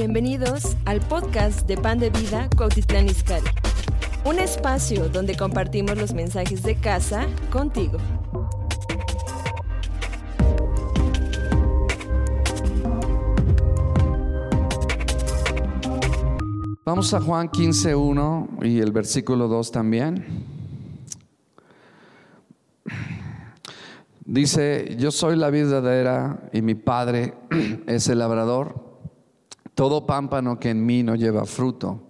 [0.00, 3.48] Bienvenidos al podcast de Pan de Vida Cuautitlán Izcalli.
[4.24, 7.98] Un espacio donde compartimos los mensajes de casa contigo.
[16.84, 20.24] Vamos a Juan 15.1 y el versículo 2 también.
[24.24, 27.34] Dice, yo soy la verdadera y mi padre
[27.88, 28.87] es el labrador.
[29.78, 32.08] Todo pámpano que en mí no lleva fruto,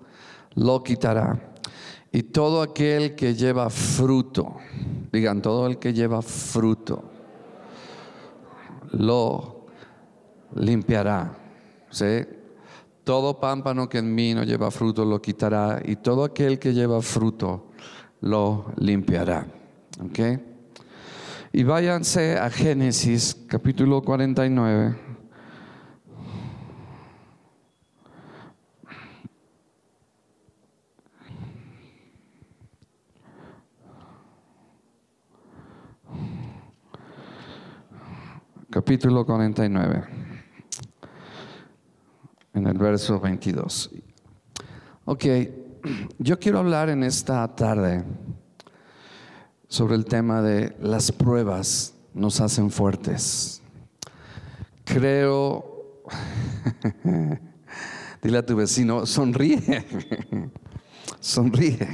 [0.54, 1.52] lo quitará.
[2.10, 4.56] Y todo aquel que lleva fruto,
[5.12, 7.04] digan, todo el que lleva fruto,
[8.92, 9.66] lo
[10.54, 11.36] limpiará.
[13.04, 17.02] Todo pámpano que en mí no lleva fruto lo quitará y todo aquel que lleva
[17.02, 17.66] fruto
[18.22, 19.46] lo limpiará.
[21.52, 25.07] Y váyanse a Génesis capítulo 49.
[38.70, 40.04] Capítulo 49
[42.52, 43.90] en el verso 22.
[45.06, 45.24] Ok,
[46.18, 48.04] yo quiero hablar en esta tarde
[49.68, 53.62] sobre el tema de las pruebas nos hacen fuertes.
[54.84, 56.02] Creo,
[58.22, 59.86] dile a tu vecino, sonríe,
[61.20, 61.88] sonríe.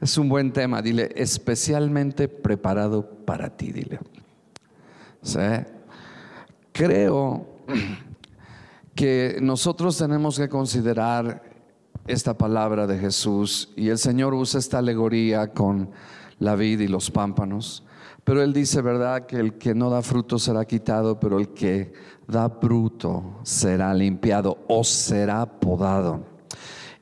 [0.00, 3.98] Es un buen tema, dile, especialmente preparado para ti, dile.
[5.20, 5.38] ¿Sí?
[6.74, 7.46] Creo
[8.96, 11.40] que nosotros tenemos que considerar
[12.08, 15.90] esta palabra de Jesús y el Señor usa esta alegoría con
[16.40, 17.84] la vid y los pámpanos.
[18.24, 19.24] Pero Él dice, ¿verdad?
[19.26, 21.92] Que el que no da fruto será quitado, pero el que
[22.26, 26.33] da fruto será limpiado o será podado.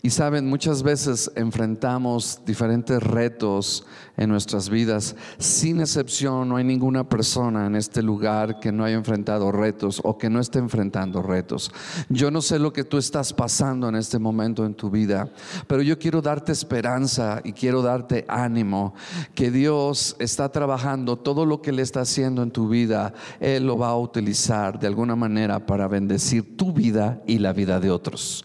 [0.04, 3.86] Y saben, muchas veces enfrentamos diferentes retos
[4.16, 5.14] en nuestras vidas.
[5.38, 10.18] Sin excepción, no hay ninguna persona en este lugar que no haya enfrentado retos o
[10.18, 11.70] que no esté enfrentando retos.
[12.08, 15.30] Yo no sé lo que tú estás pasando en este momento en tu vida,
[15.68, 18.94] pero yo quiero darte esperanza y quiero darte ánimo
[19.36, 23.14] que Dios está trabajando todo lo que Él está haciendo en tu vida.
[23.38, 27.78] Él lo va a utilizar de alguna manera para bendecir tu vida y la vida
[27.78, 28.44] de otros.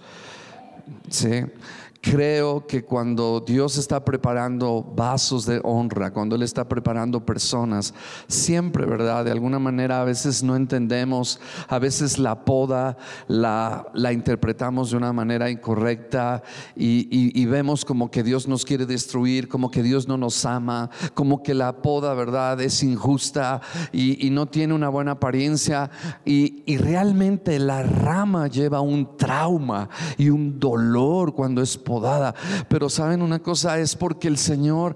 [1.10, 1.46] ¿Sí?
[2.10, 7.94] Creo que cuando Dios está preparando vasos de honra, cuando Él está preparando personas,
[8.30, 9.26] siempre, ¿verdad?
[9.26, 12.98] De alguna manera a veces no entendemos, a veces la poda
[13.28, 16.44] la, la interpretamos de una manera incorrecta
[16.78, 21.44] y, vemos como que Dios nos quiere destruir, como que Dios no nos ama, como
[21.44, 22.62] que la poda, ¿verdad?
[22.62, 23.60] Es injusta
[23.92, 25.90] y, no tiene una buena apariencia
[26.24, 31.97] y, y realmente la rama lleva un trauma y un dolor cuando es podada.
[32.68, 34.96] Pero saben una cosa, es porque el Señor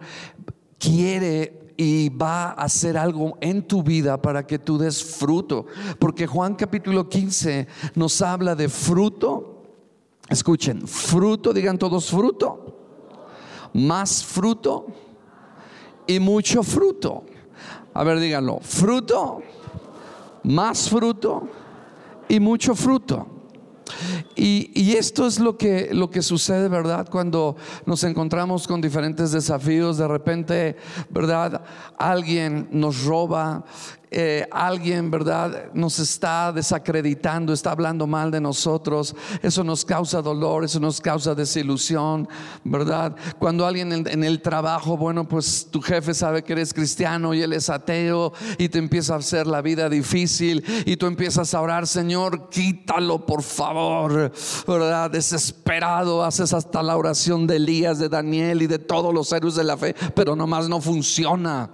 [0.78, 5.66] quiere y va a hacer algo en tu vida para que tú des fruto.
[6.00, 9.64] Porque Juan capítulo 15 nos habla de fruto.
[10.30, 12.78] Escuchen, fruto, digan todos fruto.
[13.74, 14.88] Más fruto
[16.08, 17.24] y mucho fruto.
[17.94, 19.42] A ver, díganlo, fruto,
[20.44, 21.48] más fruto
[22.30, 23.28] y mucho fruto.
[24.36, 27.08] Y, esto es lo que, lo que sucede, ¿verdad?
[27.10, 30.76] Cuando nos encontramos con diferentes desafíos, de repente,
[31.10, 31.64] ¿verdad?
[31.98, 33.64] Alguien nos roba
[34.14, 35.72] eh, alguien, ¿verdad?
[35.74, 41.34] Nos está desacreditando, está hablando mal de nosotros, eso nos causa dolor, eso nos causa
[41.34, 42.28] desilusión,
[42.66, 43.16] ¿verdad?
[43.40, 47.54] Cuando alguien en, el trabajo, bueno, pues tu jefe sabe que eres cristiano y él
[47.54, 51.88] es ateo y te empieza a hacer la vida difícil y tú empiezas a orar,
[51.88, 54.30] Señor, quítalo por favor,
[54.68, 55.10] ¿verdad?
[55.10, 59.64] Desesperado, haces hasta la oración de Elías, de Daniel y de todos los héroes de
[59.64, 61.70] la fe, pero nomás no funciona.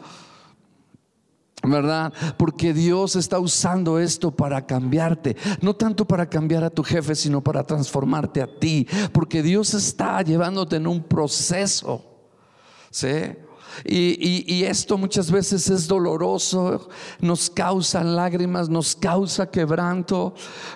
[1.69, 2.13] ¿Verdad?
[2.37, 7.41] Porque Dios está usando esto para cambiarte, no tanto para cambiar a tu jefe, sino
[7.41, 12.03] para transformarte a ti, porque Dios está llevándote en un proceso,
[12.89, 13.33] ¿sí?
[13.85, 20.33] Y, y, esto muchas veces es doloroso, nos causa lágrimas, nos causa quebranto,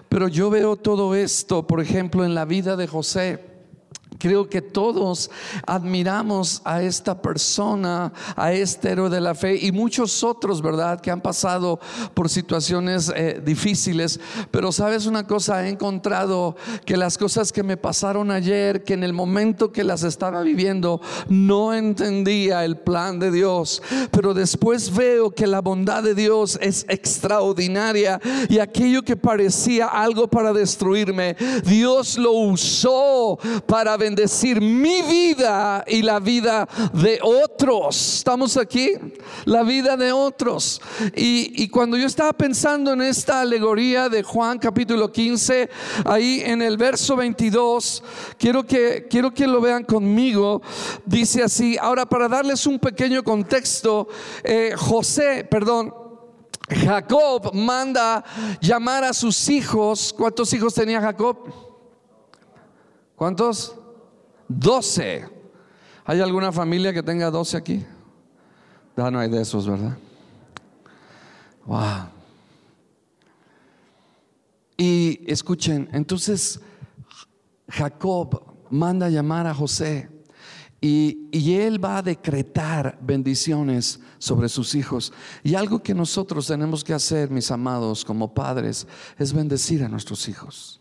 [0.08, 3.51] pero yo veo todo esto, por ejemplo, en la vida de José
[4.22, 5.32] Creo que todos
[5.66, 11.02] admiramos a esta persona, a este héroe de la fe y muchos otros, ¿verdad?
[11.02, 11.80] Que han pasado
[12.14, 14.20] por situaciones eh, difíciles.
[14.52, 19.04] Pero sabes una cosa, he encontrado que las cosas que me pasaron ayer, que en
[19.04, 23.82] el momento que las estaba viviendo, no entendía el plan de Dios.
[24.12, 30.28] Pero después veo que la bondad de Dios es extraordinaria y aquello que parecía algo
[30.28, 31.36] para destruirme,
[31.66, 38.18] Dios lo usó para bendecir mi vida y la vida de otros.
[38.18, 38.92] ¿Estamos aquí?
[39.46, 40.82] La vida de otros.
[41.16, 45.70] Y, cuando yo estaba pensando en esta alegoría de Juan capítulo 15,
[46.04, 48.04] ahí en el verso 22,
[48.38, 50.62] quiero que, quiero que lo vean conmigo.
[51.06, 54.10] Dice así, ahora para darles un pequeño contexto,
[54.44, 55.94] eh, José, perdón,
[56.68, 58.26] Jacob manda
[58.60, 60.14] llamar a sus hijos.
[60.18, 61.38] ¿Cuántos hijos tenía Jacob?
[63.16, 63.76] ¿Cuántos?
[64.60, 65.30] Doce.
[66.06, 67.86] ¿Hay alguna familia que tenga doce aquí?
[68.98, 69.98] Ya no hay de esos, ¿verdad?
[71.66, 72.10] Wow.
[74.78, 76.60] Y escuchen, entonces
[77.70, 80.10] Jacob manda llamar a José
[80.82, 85.14] y, y, él va a decretar bendiciones sobre sus hijos.
[85.44, 88.88] Y algo que nosotros tenemos que hacer, mis amados, como padres,
[89.20, 90.81] es bendecir a nuestros hijos.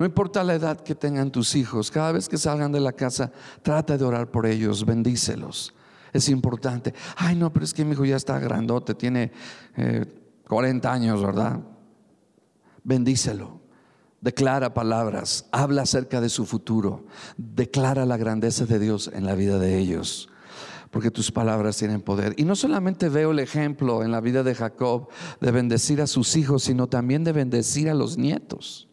[0.00, 3.30] No importa la edad que tengan tus hijos, cada vez que salgan de la casa,
[3.60, 5.74] trata de orar por ellos, bendícelos.
[6.14, 6.94] Es importante.
[7.16, 9.30] Ay, no, pero es que mi hijo ya está grandote, tiene
[10.48, 11.60] 40 eh, años, ¿verdad?
[12.82, 13.60] Bendícelo.
[14.22, 17.04] Declara palabras, habla acerca de su futuro,
[17.36, 20.30] declara la grandeza de Dios en la vida de ellos
[20.90, 22.34] porque tus palabras tienen poder.
[22.36, 25.08] Y no solamente veo el ejemplo en la vida de Jacob
[25.40, 28.89] de bendecir a sus hijos, sino también de bendecir a los nietos.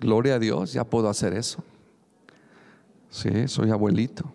[0.00, 1.62] Gloria a Dios, ya puedo hacer eso.
[3.10, 4.32] Sí, soy abuelito.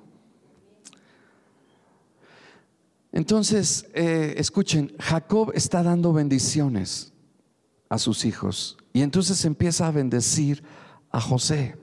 [3.11, 7.13] Entonces, eh, escuchen, Jacob está dando bendiciones
[7.87, 10.63] a sus hijos y entonces empieza a bendecir
[11.11, 11.77] a José.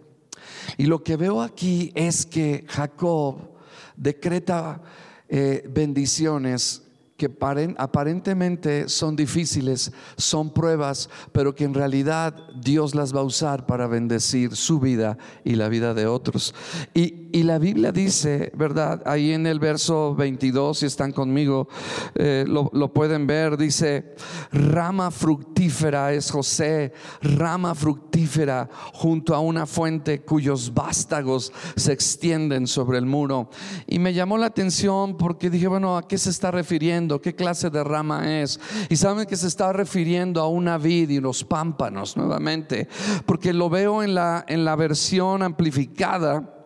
[0.76, 3.50] Y lo que veo aquí es que Jacob
[3.96, 4.82] decreta
[5.28, 6.82] eh, bendiciones
[7.20, 7.30] que
[7.76, 13.86] aparentemente son difíciles, son pruebas, pero que en realidad Dios las va a usar para
[13.86, 16.54] bendecir su vida y la vida de otros.
[16.94, 19.02] Y, la Biblia dice, ¿verdad?
[19.06, 21.68] Ahí en el verso 22, si están conmigo,
[22.14, 24.14] eh, lo, lo pueden ver, dice,
[24.52, 26.92] rama fructífera es José,
[27.22, 33.50] rama fructífera junto a una fuente cuyos vástagos se extienden sobre el muro.
[33.86, 37.09] Y me llamó la atención porque dije, bueno, ¿a qué se está refiriendo?
[37.18, 38.60] Qué clase de rama es.
[38.90, 42.88] Y saben que se está refiriendo a una vid y los pámpanos nuevamente,
[43.24, 46.56] porque lo veo en la, en la versión amplificada.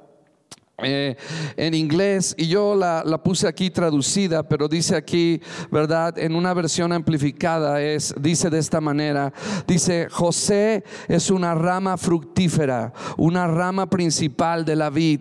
[0.78, 1.16] Eh,
[1.56, 6.18] en inglés y yo la, la, puse aquí traducida, pero dice aquí, ¿verdad?
[6.18, 9.32] En una versión amplificada es, dice de esta manera,
[9.68, 15.20] dice, José es una rama fructífera, una rama principal de la vid,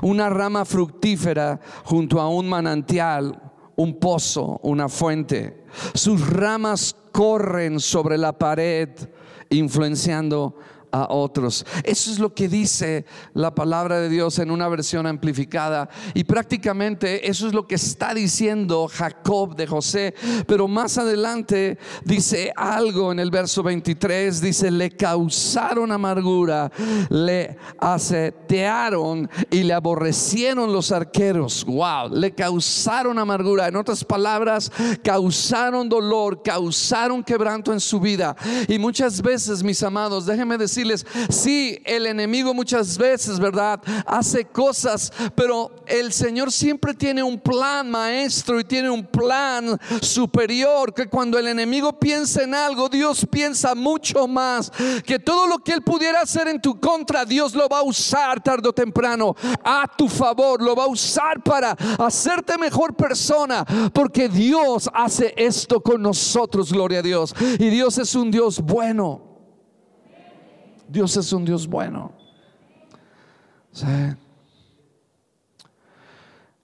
[0.00, 5.64] una rama fructífera junto a un manantial, un pozo, una fuente.
[5.94, 8.90] Sus ramas corren sobre la pared,
[9.50, 10.56] influenciando
[10.92, 11.64] a otros.
[11.82, 15.88] Eso es lo que dice la palabra de Dios en una versión amplificada.
[16.14, 20.14] Y prácticamente eso es lo que está diciendo Jacob de José.
[20.46, 24.40] Pero más adelante dice algo en el verso 23.
[24.40, 26.70] Dice, le causaron amargura,
[27.08, 31.64] le acetearon y le aborrecieron los arqueros.
[31.64, 33.68] Wow, le causaron amargura.
[33.68, 34.70] En otras palabras,
[35.02, 38.36] causaron dolor, causaron quebranto en su vida.
[38.68, 40.81] Y muchas veces, mis amados, déjenme decir,
[41.28, 43.80] si el enemigo muchas veces, ¿verdad?
[44.06, 50.94] Hace cosas, pero el Señor siempre tiene un plan maestro y tiene un plan superior,
[50.94, 54.72] que cuando el enemigo piensa en algo, Dios piensa mucho más,
[55.04, 58.42] que todo lo que Él pudiera hacer en tu contra, Dios lo va a usar
[58.42, 59.34] tarde o temprano
[59.64, 65.80] a tu favor, lo va a usar para hacerte mejor persona, porque Dios hace esto
[65.80, 67.34] con nosotros, gloria a Dios.
[67.58, 69.31] Y Dios es un Dios bueno.
[70.88, 72.12] Dios es un Dios bueno.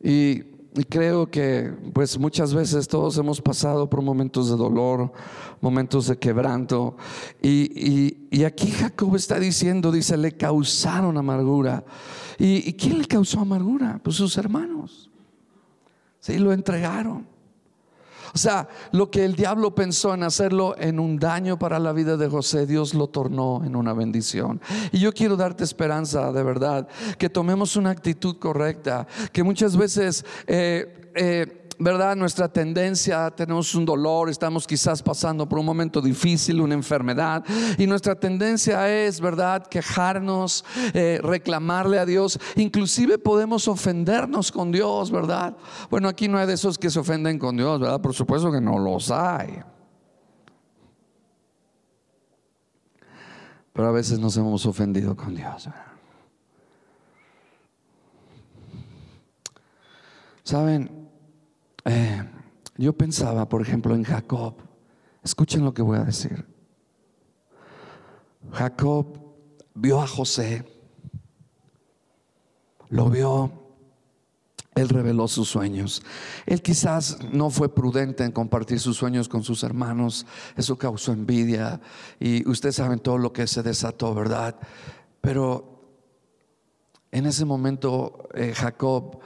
[0.01, 0.43] Y,
[0.89, 5.13] creo que pues muchas veces todos hemos pasado por momentos de dolor,
[5.61, 6.97] momentos de quebranto.
[7.43, 11.85] Y, aquí Jacob está diciendo, dice, le causaron amargura.
[12.39, 14.01] ¿Y, quién le causó amargura?
[14.03, 15.11] Pues sus hermanos.
[16.21, 17.38] Sí, lo entregaron.
[18.35, 22.17] O sea, lo que el diablo pensó en hacerlo en un daño para la vida
[22.17, 24.61] de José, Dios lo tornó en una bendición.
[24.93, 30.25] Y yo quiero darte esperanza, de verdad, que tomemos una actitud correcta, que muchas veces...
[30.47, 32.17] Eh, eh, ¿verdad?
[32.17, 37.45] Nuestra tendencia, tenemos un dolor, estamos quizás pasando por un momento difícil, una enfermedad,
[37.79, 39.67] y nuestra tendencia es, ¿verdad?
[39.67, 45.57] Quejarnos, eh, reclamarle a Dios, inclusive podemos ofendernos con Dios, ¿verdad?
[45.91, 48.01] Bueno, aquí no hay de esos que se ofenden con Dios, ¿verdad?
[48.01, 49.61] Por supuesto que no los hay.
[53.73, 55.69] Pero a veces nos hemos ofendido con Dios.
[60.43, 60.98] ¿Saben?
[61.91, 62.23] Eh,
[62.77, 64.55] yo pensaba, por ejemplo, en Jacob.
[65.23, 66.45] Escuchen lo que voy a decir.
[68.53, 69.07] Jacob
[69.75, 70.65] vio a José,
[72.91, 73.53] lo vio,
[74.75, 76.03] él reveló sus sueños.
[76.47, 80.27] Él quizás no fue prudente en compartir sus sueños con sus hermanos,
[80.57, 81.81] eso causó envidia
[82.21, 84.57] y ustedes saben todo lo que se desató, ¿verdad?
[85.21, 85.97] Pero
[87.11, 89.19] en ese momento eh, Jacob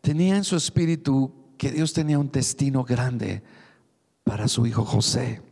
[0.00, 3.40] tenía en su espíritu que Dios tenía un destino grande
[4.24, 5.42] para su hijo José.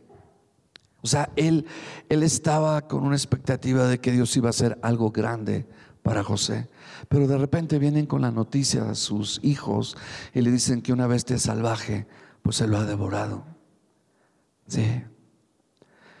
[1.01, 1.65] O sea, él,
[2.09, 5.69] él estaba con una expectativa de que Dios iba a hacer algo grande
[6.03, 6.67] para José.
[7.07, 9.95] Pero de repente vienen con la noticia a sus hijos
[10.33, 12.07] y le dicen que una bestia salvaje
[12.41, 13.45] pues se lo ha devorado.
[14.67, 15.05] Sí.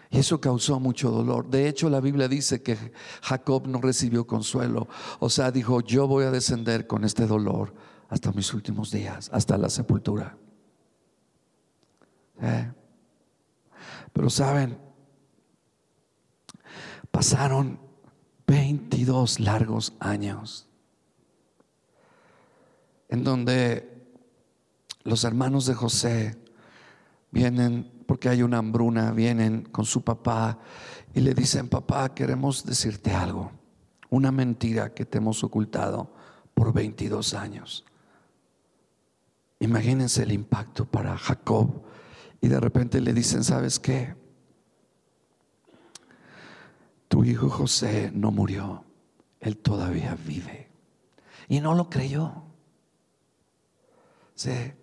[0.09, 1.49] Y eso causó mucho dolor.
[1.49, 2.93] De hecho, la Biblia dice que
[3.23, 4.87] Jacob no recibió consuelo.
[5.19, 7.73] O sea, dijo, yo voy a descender con este dolor
[8.11, 10.35] hasta mis últimos días, hasta la sepultura.
[12.41, 12.71] ¿Eh?
[14.11, 14.77] Pero saben,
[17.09, 17.79] pasaron
[18.45, 20.67] 22 largos años
[23.07, 24.05] en donde
[25.03, 26.37] los hermanos de José
[27.31, 30.59] vienen, porque hay una hambruna, vienen con su papá
[31.13, 33.51] y le dicen, papá, queremos decirte algo,
[34.09, 36.13] una mentira que te hemos ocultado
[36.53, 37.85] por 22 años.
[39.61, 41.83] Imagínense el impacto para Jacob.
[42.41, 44.15] Y de repente le dicen, ¿sabes qué?
[47.07, 48.83] Tu hijo José no murió,
[49.39, 50.71] él todavía vive.
[51.47, 52.43] Y no lo creyó.
[54.33, 54.73] Sí.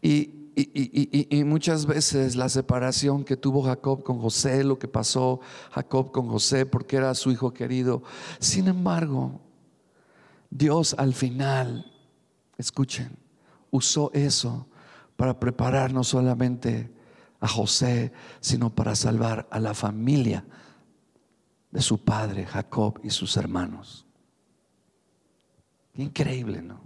[0.00, 5.40] Y, y, muchas veces la separación que tuvo Jacob con José, lo que pasó
[5.72, 8.02] Jacob con José porque era su hijo querido.
[8.38, 9.42] Sin embargo,
[10.48, 11.92] Dios al final,
[12.56, 13.23] escuchen,
[13.74, 14.68] usó eso
[15.16, 16.92] para preparar no solamente
[17.40, 20.44] a José, sino para salvar a la familia
[21.72, 24.06] de su padre Jacob y sus hermanos.
[25.96, 26.80] Increíble, ¿no?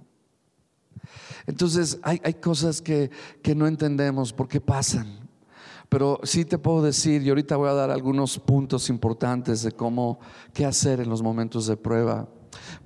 [1.46, 3.10] Entonces hay, hay cosas que,
[3.42, 5.28] que no entendemos por qué pasan.
[5.90, 10.20] Pero sí te puedo decir, y ahorita voy a dar algunos puntos importantes de cómo,
[10.54, 12.28] qué hacer en los momentos de prueba.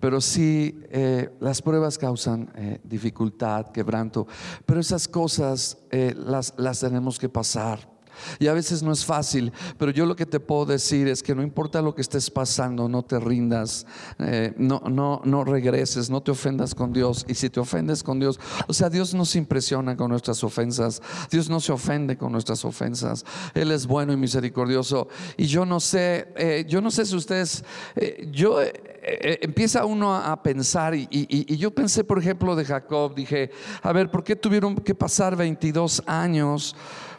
[0.00, 4.26] Pero sí, eh, las pruebas causan eh, dificultad, quebranto,
[4.66, 7.91] pero esas cosas eh, las, las tenemos que pasar.
[8.38, 11.34] Y a veces no es fácil, pero yo lo que te puedo decir es que
[11.34, 13.86] no importa lo que estés pasando, no te rindas,
[14.18, 17.24] eh, no, no, no regreses, no te ofendas con Dios.
[17.28, 21.02] Y si te ofendes con Dios, o sea, Dios no se impresiona con nuestras ofensas,
[21.30, 23.24] Dios no se ofende con nuestras ofensas.
[23.54, 25.08] Él es bueno y misericordioso.
[25.36, 27.64] Y yo no sé, eh, yo no sé si ustedes,
[27.96, 28.58] eh, yo
[29.02, 33.50] empieza uno a pensar, y, y, yo pensé, por ejemplo, de Jacob, dije,
[33.82, 36.76] a ver, ¿por qué tuvieron que pasar 22 años?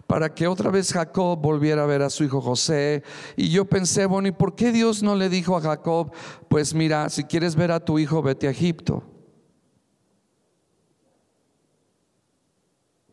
[0.07, 3.03] Para que otra vez Jacob volviera a ver a su hijo José.
[3.35, 6.11] Y yo pensé, bueno, ¿y por qué Dios no le dijo a Jacob,
[6.49, 9.03] pues mira, si quieres ver a tu hijo, vete a Egipto?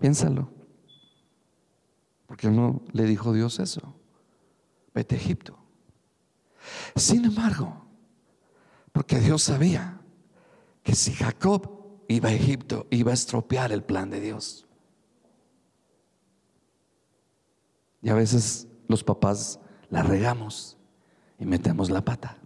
[0.01, 0.51] Piénsalo.
[2.27, 3.95] Porque no le dijo Dios eso.
[4.95, 5.59] Vete a Egipto.
[6.97, 7.87] Sin embargo,
[8.93, 10.01] porque Dios sabía
[10.83, 14.67] que si Jacob iba a Egipto, iba a estropear el plan de Dios.
[18.03, 20.77] Y a veces los papás la regamos
[21.39, 22.37] y metemos la pata.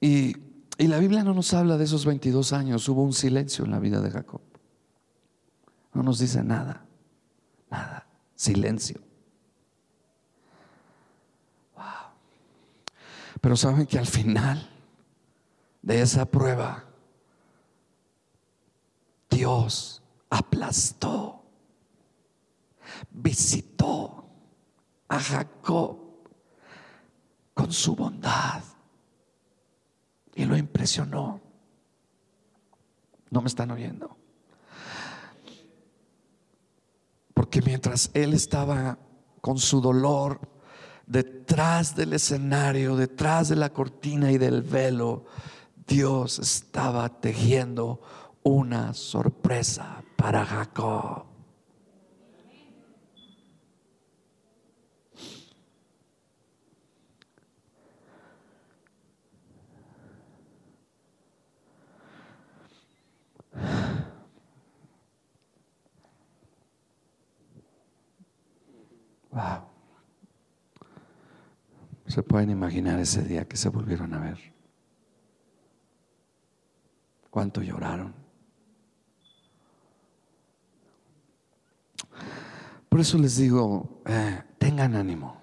[0.00, 0.36] Y,
[0.78, 2.88] y, la Biblia no nos habla de esos 22 años.
[2.88, 4.40] Hubo un silencio en la vida de Jacob.
[5.94, 6.84] No nos dice nada.
[7.70, 8.06] Nada.
[8.34, 9.00] Silencio.
[11.76, 11.84] Wow.
[13.40, 14.68] Pero saben que al final
[15.82, 16.84] de esa prueba,
[19.30, 19.91] Dios
[20.32, 21.44] aplastó,
[23.10, 24.24] visitó
[25.08, 25.98] a Jacob
[27.52, 28.62] con su bondad
[30.34, 31.40] y lo impresionó.
[33.30, 34.16] No me están oyendo.
[37.50, 38.96] que mientras él estaba
[39.42, 40.40] con su dolor
[41.06, 45.26] detrás del escenario, detrás de la cortina y del velo,
[45.86, 48.00] Dios estaba tejiendo
[48.42, 51.24] una sorpresa para Jacob.
[72.06, 74.38] Se pueden imaginar ese día que se volvieron a ver.
[77.30, 78.21] Cuánto lloraron.
[82.92, 85.40] Por eso les digo, eh, tengan ánimo.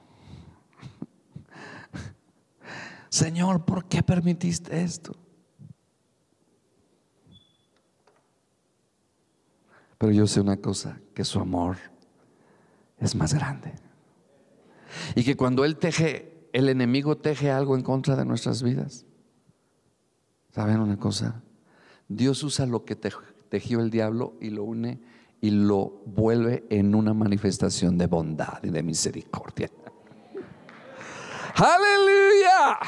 [3.10, 5.16] Señor, ¿por qué permitiste esto?
[9.98, 11.78] Pero yo sé una cosa, que su amor
[13.00, 13.74] es más grande.
[15.16, 19.08] Y que cuando Él teje, el enemigo teje algo en contra de nuestras vidas.
[20.52, 21.42] ¿Saben una cosa?
[22.08, 25.02] Dios usa lo que tejió el diablo y lo une
[25.42, 29.70] y lo vuelve en una manifestación de bondad y de misericordia.
[31.56, 32.80] Aleluya.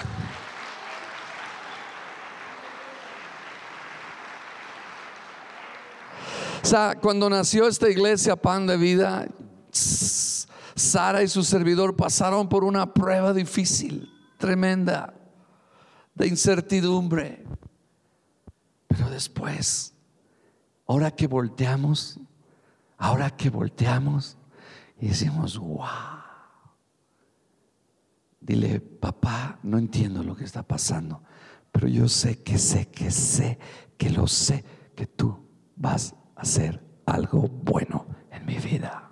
[6.64, 9.28] O sea, cuando nació esta iglesia Pan de Vida,
[9.72, 15.14] Sara y su servidor pasaron por una prueba difícil, tremenda,
[16.16, 17.44] de incertidumbre.
[18.88, 19.94] Pero después,
[20.86, 22.20] ahora que volteamos,
[23.02, 24.38] ahora que volteamos
[25.00, 25.88] y decimos, wow,
[28.40, 31.24] dile, papá, no entiendo lo que está pasando,
[31.72, 33.58] pero yo sé que sé, que sé,
[33.98, 34.64] que lo sé,
[34.96, 35.36] que tú
[35.76, 39.08] vas a hacer algo bueno en mi vida.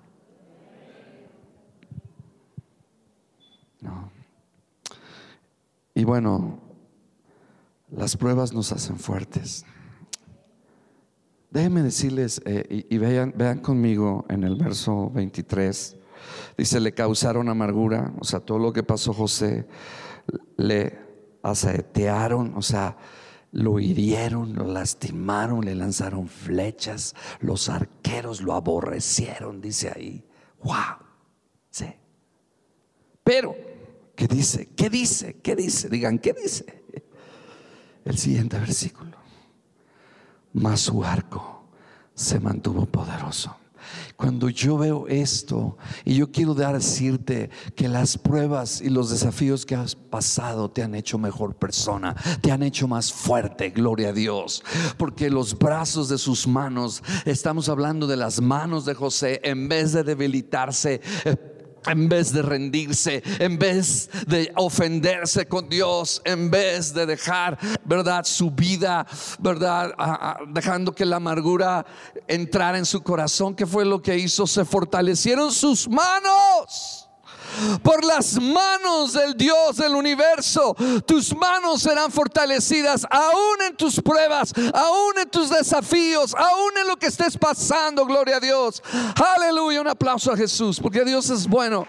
[5.96, 6.62] Y bueno,
[7.90, 9.66] las pruebas nos hacen fuertes.
[11.52, 15.98] Déjenme decirles, eh, y, vean, vean conmigo en el verso 23,
[16.58, 19.68] dice, le causaron amargura, o sea, todo lo que pasó José,
[20.58, 21.00] le
[21.42, 22.98] asaetearon, o sea,
[23.52, 30.24] lo hirieron, lo lastimaron, le lanzaron flechas, los arqueros lo aborrecieron, dice ahí.
[30.62, 31.08] ¡Wow!
[31.72, 31.88] Sí.
[33.24, 33.56] Pero
[34.20, 34.68] ¿Qué dice?
[34.76, 35.38] ¿Qué dice?
[35.42, 35.88] ¿Qué dice?
[35.88, 36.84] Digan, ¿qué dice?
[38.04, 39.16] El siguiente versículo.
[40.54, 41.64] Mas su arco
[42.14, 43.56] se mantuvo poderoso.
[44.16, 49.76] Cuando yo veo esto, y yo quiero decirte que las pruebas y los desafíos que
[49.76, 54.64] has pasado te han hecho mejor persona, te han hecho más fuerte, gloria a Dios.
[54.98, 59.94] Porque los brazos de sus manos, estamos hablando de las manos de José, en vez
[59.94, 61.59] de debilitarse, eh,
[61.92, 68.24] en vez de rendirse, en vez de ofenderse con Dios, en vez de dejar, ¿verdad?
[68.26, 69.06] Su vida,
[69.40, 69.94] ¿verdad?
[70.50, 71.86] dejando que la amargura
[72.28, 74.48] entrara en su corazón, ¿qué fue lo que hizo?
[74.48, 76.99] Se fortalecieron sus manos
[77.84, 80.76] por las manos del Dios del universo.
[81.06, 86.98] Tus manos serán fortalecidas aún en tus pruebas, aún en tus desafíos, aún en lo
[86.98, 88.06] que estés pasando.
[88.06, 88.82] Gloria a Dios.
[89.36, 89.82] Aleluya.
[89.82, 91.88] Un aplauso a Jesús, porque Dios es bueno.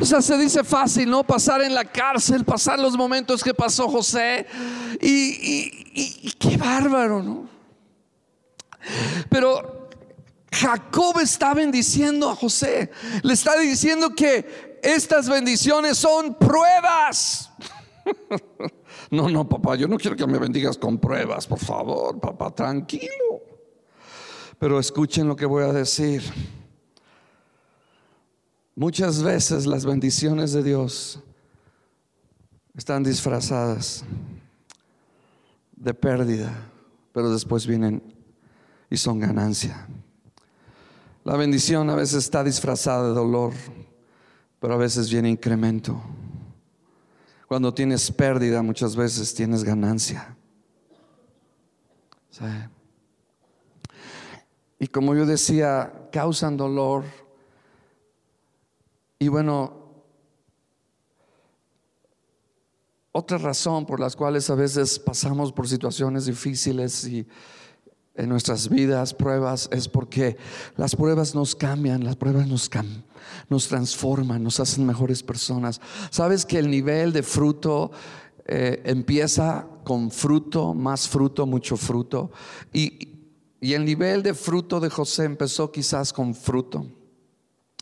[0.00, 1.24] O sea, se dice fácil, ¿no?
[1.24, 4.46] Pasar en la cárcel, pasar los momentos que pasó José.
[5.00, 7.48] Y, y qué bárbaro, ¿no?
[9.28, 9.77] Pero
[10.50, 12.90] Jacob está bendiciendo a José.
[13.22, 17.50] Le está diciendo que estas bendiciones son pruebas.
[19.10, 23.42] No, no, papá, yo no quiero que me bendigas con pruebas, por favor, papá, tranquilo.
[24.58, 26.22] Pero escuchen lo que voy a decir.
[28.74, 31.20] Muchas veces las bendiciones de Dios
[32.76, 34.04] están disfrazadas
[35.74, 36.70] de pérdida,
[37.12, 38.02] pero después vienen
[38.90, 39.88] y son ganancia.
[41.28, 43.52] La bendición a veces está disfrazada de dolor,
[44.58, 46.00] pero a veces viene incremento.
[47.46, 50.34] Cuando tienes pérdida, muchas veces tienes ganancia.
[54.78, 57.04] Y como yo decía, causan dolor.
[59.18, 59.76] Y bueno,
[63.12, 67.26] otra razón por las cuales a veces pasamos por situaciones difíciles y
[68.18, 70.36] en nuestras vidas, pruebas, es porque
[70.76, 72.68] las pruebas nos cambian, las pruebas nos,
[73.48, 75.80] nos transforman, nos hacen mejores personas.
[76.10, 77.92] Sabes que el nivel de fruto
[78.44, 82.32] eh, empieza con fruto, más fruto, mucho fruto.
[82.72, 83.16] Y,
[83.60, 86.97] y el nivel de fruto de José empezó quizás con fruto.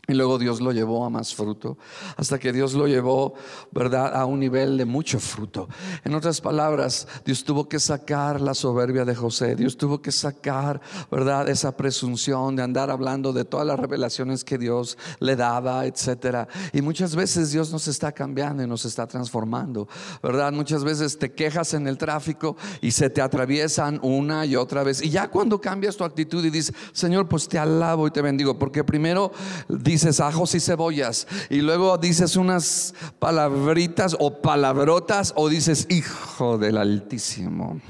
[0.09, 1.77] Y luego Dios lo llevó a más fruto,
[2.15, 3.33] hasta que Dios lo llevó,
[3.73, 5.67] ¿verdad?, a un nivel de mucho fruto.
[6.05, 10.79] En otras palabras, Dios tuvo que sacar la soberbia de José, Dios tuvo que sacar,
[11.11, 16.47] ¿verdad?, esa presunción de andar hablando de todas las revelaciones que Dios le daba, etcétera.
[16.71, 19.89] Y muchas veces Dios nos está cambiando y nos está transformando,
[20.23, 20.53] ¿verdad?
[20.53, 25.01] Muchas veces te quejas en el tráfico y se te atraviesan una y otra vez.
[25.01, 28.57] Y ya cuando cambias tu actitud y dices, Señor, pues te alabo y te bendigo,
[28.57, 29.33] porque primero
[29.67, 36.77] dices ajos y cebollas y luego dices unas palabritas o palabrotas o dices hijo del
[36.77, 37.81] altísimo.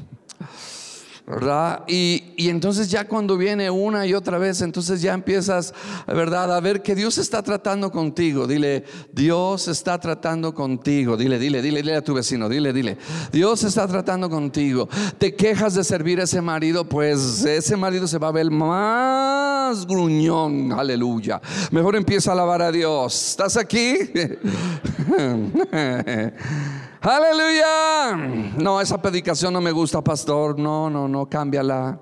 [1.27, 1.83] ¿Verdad?
[1.87, 5.73] Y, y, entonces ya cuando viene una y otra vez, entonces ya empiezas,
[6.07, 6.55] ¿verdad?
[6.55, 8.47] A ver que Dios está tratando contigo.
[8.47, 11.17] Dile, Dios está tratando contigo.
[11.17, 12.97] Dile, dile, dile, dile a tu vecino, dile, dile.
[13.33, 14.87] Dios está tratando contigo.
[15.17, 19.85] Te quejas de servir a ese marido, pues ese marido se va a ver más
[19.85, 20.71] gruñón.
[20.71, 21.41] Aleluya.
[21.71, 23.31] Mejor empieza a alabar a Dios.
[23.31, 23.97] ¿Estás aquí?
[27.07, 28.17] Aleluya.
[28.57, 30.59] No, esa predicación no me gusta, pastor.
[30.59, 32.01] No, no, no, cámbiala.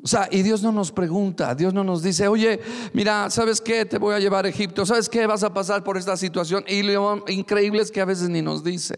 [0.00, 2.60] O sea, y Dios no nos pregunta, Dios no nos dice, oye,
[2.92, 3.84] mira, ¿sabes qué?
[3.84, 5.26] Te voy a llevar a Egipto, ¿sabes qué?
[5.26, 6.64] Vas a pasar por esta situación.
[6.68, 8.96] Y lo increíble es que a veces ni nos dice.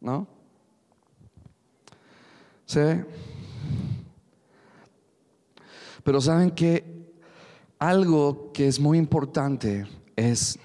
[0.00, 0.26] ¿No?
[2.66, 2.80] Sí.
[6.02, 7.08] Pero saben que
[7.78, 9.86] algo que es muy importante
[10.20, 10.58] es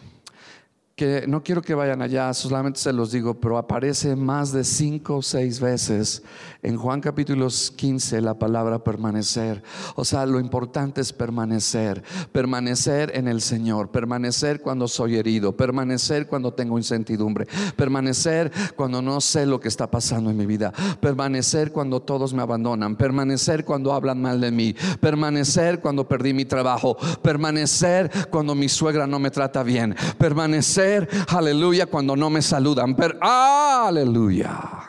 [0.95, 5.17] que no quiero que vayan allá, solamente se los digo, pero aparece más de cinco
[5.17, 6.23] o seis veces
[6.63, 9.61] en Juan capítulo 15 la palabra permanecer.
[9.95, 16.27] O sea, lo importante es permanecer, permanecer en el Señor, permanecer cuando soy herido, permanecer
[16.27, 21.73] cuando tengo incertidumbre, permanecer cuando no sé lo que está pasando en mi vida, permanecer
[21.73, 26.95] cuando todos me abandonan, permanecer cuando hablan mal de mí, permanecer cuando perdí mi trabajo,
[27.21, 30.84] permanecer cuando mi suegra no me trata bien, permanecer
[31.27, 32.95] aleluya, cuando no me saludan.
[32.95, 34.85] Pero, aleluya.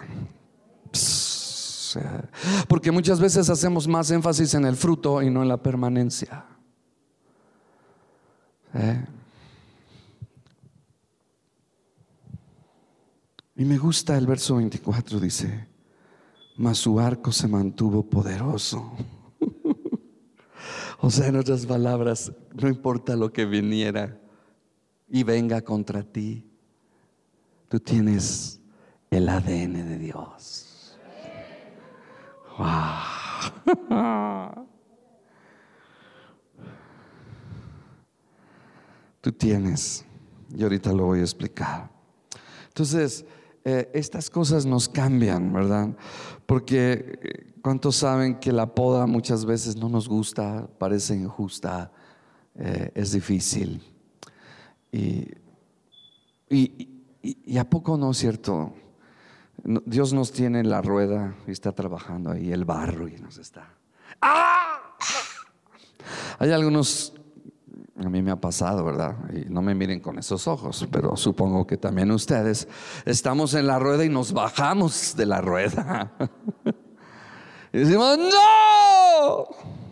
[2.68, 6.44] Porque muchas veces hacemos más énfasis en el fruto y no en la permanencia.
[13.56, 15.66] Y me gusta el verso 24, dice,
[16.56, 18.92] mas su arco se mantuvo poderoso.
[21.00, 24.20] o sea, en otras palabras, no importa lo que viniera,
[25.08, 26.44] y venga contra ti,
[27.68, 28.60] tú tienes
[29.10, 30.98] el ADN de Dios.
[39.20, 40.04] Tú tienes,
[40.54, 41.90] y ahorita lo voy a explicar.
[42.68, 43.24] Entonces,
[43.64, 45.96] eh, estas cosas nos cambian, ¿verdad?
[46.46, 51.90] Porque eh, ¿cuántos saben que la poda muchas veces no nos gusta, parece injusta,
[52.54, 53.82] eh, es difícil?
[56.48, 58.72] Y, a poco no es cierto.
[59.64, 63.74] Dios nos tiene en la rueda y está trabajando ahí el barro y nos está.
[64.20, 64.96] ¡Ah!
[66.38, 67.14] Hay algunos,
[67.96, 69.16] a mí me ha pasado, ¿verdad?
[69.34, 72.68] Y no me miren con esos ojos, pero supongo que también ustedes
[73.04, 76.12] estamos en la rueda y nos bajamos de la rueda.
[77.72, 79.85] y decimos, ¡No!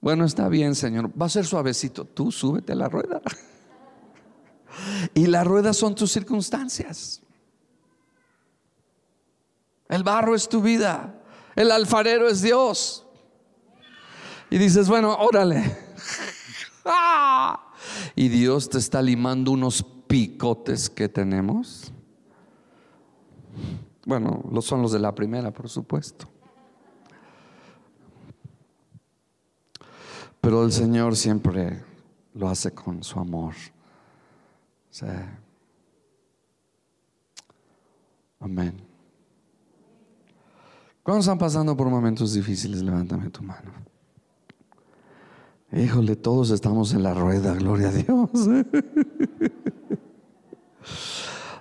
[0.00, 1.10] Bueno, está bien, Señor.
[1.20, 2.04] Va a ser suavecito.
[2.04, 3.20] Tú súbete a la rueda.
[5.12, 7.20] Y la rueda son tus circunstancias.
[9.88, 11.20] El barro es tu vida.
[11.56, 13.04] El alfarero es Dios.
[14.50, 15.76] Y dices, bueno, órale.
[18.14, 21.92] Y Dios te está limando unos picotes que tenemos.
[24.04, 26.28] Bueno, son los de la primera, por supuesto.
[30.40, 31.82] Pero el Señor siempre
[32.34, 33.54] lo hace con su amor.
[38.40, 38.80] Amén.
[41.02, 43.72] Cuando están pasando por momentos difíciles, levántame tu mano.
[45.72, 48.30] Híjole, todos estamos en la rueda, gloria a Dios.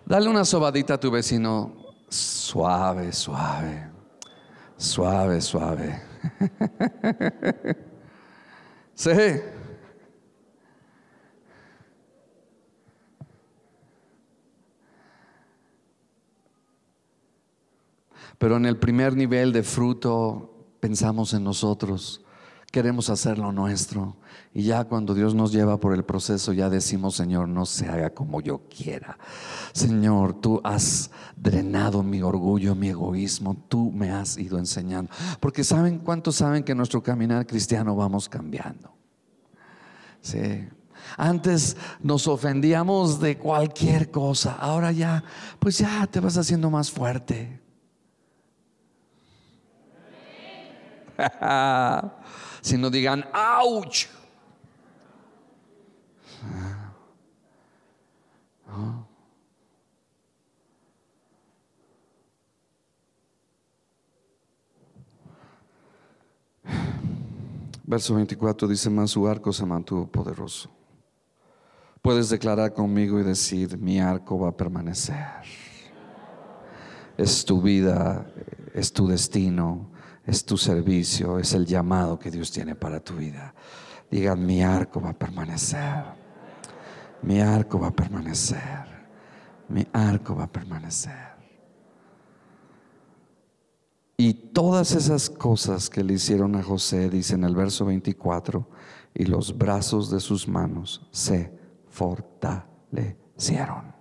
[0.06, 1.74] Dale una sobadita a tu vecino,
[2.08, 3.90] suave, suave,
[4.78, 6.02] suave, suave.
[8.98, 9.12] Sí.
[18.40, 22.26] Pero en el primer nivel de fruto pensamos en nosotros,
[22.72, 24.18] queremos hacer lo nuestro.
[24.54, 28.10] Y ya cuando Dios nos lleva por el proceso, ya decimos, Señor, no se haga
[28.10, 29.18] como yo quiera.
[29.74, 35.12] Señor, tú has drenado mi orgullo, mi egoísmo, tú me has ido enseñando.
[35.40, 38.92] Porque saben, ¿cuántos saben que nuestro caminar cristiano vamos cambiando?
[40.22, 40.68] Sí.
[41.16, 45.24] Antes nos ofendíamos de cualquier cosa, ahora ya,
[45.60, 47.62] pues ya te vas haciendo más fuerte.
[52.68, 54.08] si no digan, ¡ouch!
[67.86, 70.70] Verso 24 dice, más su arco se mantuvo poderoso.
[72.02, 75.16] Puedes declarar conmigo y decir, mi arco va a permanecer.
[77.16, 78.30] Es tu vida,
[78.74, 79.90] es tu destino,
[80.28, 83.56] es tu servicio, es el llamado que Dios tiene para tu vida.
[84.12, 86.04] Digan, mi arco va a permanecer.
[87.22, 88.86] Mi arco va a permanecer.
[89.70, 91.38] Mi arco va a permanecer.
[94.18, 98.68] Y todas esas cosas que le hicieron a José, dice en el verso 24,
[99.14, 101.58] y los brazos de sus manos se
[101.90, 103.96] fortalecieron.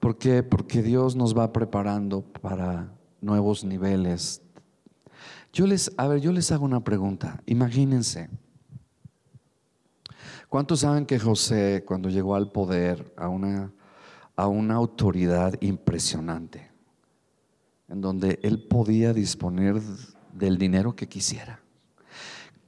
[0.00, 0.42] ¿Por qué?
[0.42, 4.42] Porque Dios nos va preparando para nuevos niveles.
[5.52, 7.42] Yo les, a ver, yo les hago una pregunta.
[7.46, 8.30] Imagínense.
[10.48, 13.72] ¿Cuántos saben que José, cuando llegó al poder, a una
[14.38, 16.70] a una autoridad impresionante,
[17.88, 19.82] en donde él podía disponer
[20.32, 21.60] del dinero que quisiera.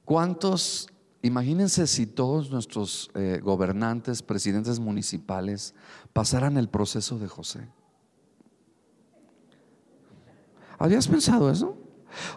[0.04, 0.88] ¿Cuántos,
[1.22, 5.74] imagínense si todos nuestros eh, gobernantes, presidentes municipales
[6.12, 7.68] pasaran el proceso de José?
[10.78, 11.76] ¿Habías pensado eso?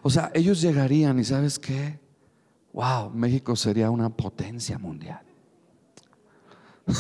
[0.01, 1.99] O sea, ellos llegarían y sabes qué?
[2.73, 5.21] Wow, México sería una potencia mundial.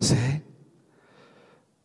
[0.00, 0.42] ¿Sí?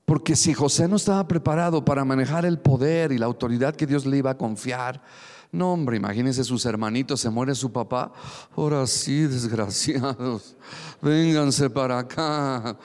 [0.04, 4.06] Porque si José no estaba preparado para manejar el poder y la autoridad que Dios
[4.06, 5.02] le iba a confiar,
[5.58, 8.13] no, hombre, imagínense sus hermanitos, se muere su papá.
[8.56, 10.56] Ahora sí, desgraciados,
[11.02, 12.78] vénganse para acá.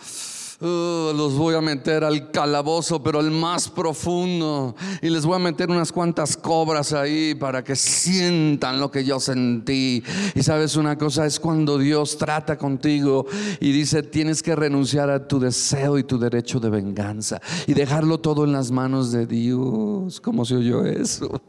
[0.62, 4.76] Uh, los voy a meter al calabozo, pero el más profundo.
[5.02, 9.18] Y les voy a meter unas cuantas cobras ahí para que sientan lo que yo
[9.18, 10.04] sentí.
[10.36, 13.26] Y sabes una cosa, es cuando Dios trata contigo
[13.58, 18.20] y dice, tienes que renunciar a tu deseo y tu derecho de venganza y dejarlo
[18.20, 20.20] todo en las manos de Dios.
[20.20, 21.42] ¿Cómo se oyó eso?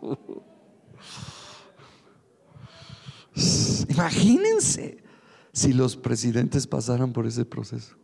[3.90, 4.98] Imagínense
[5.52, 7.96] si los presidentes pasaran por ese proceso.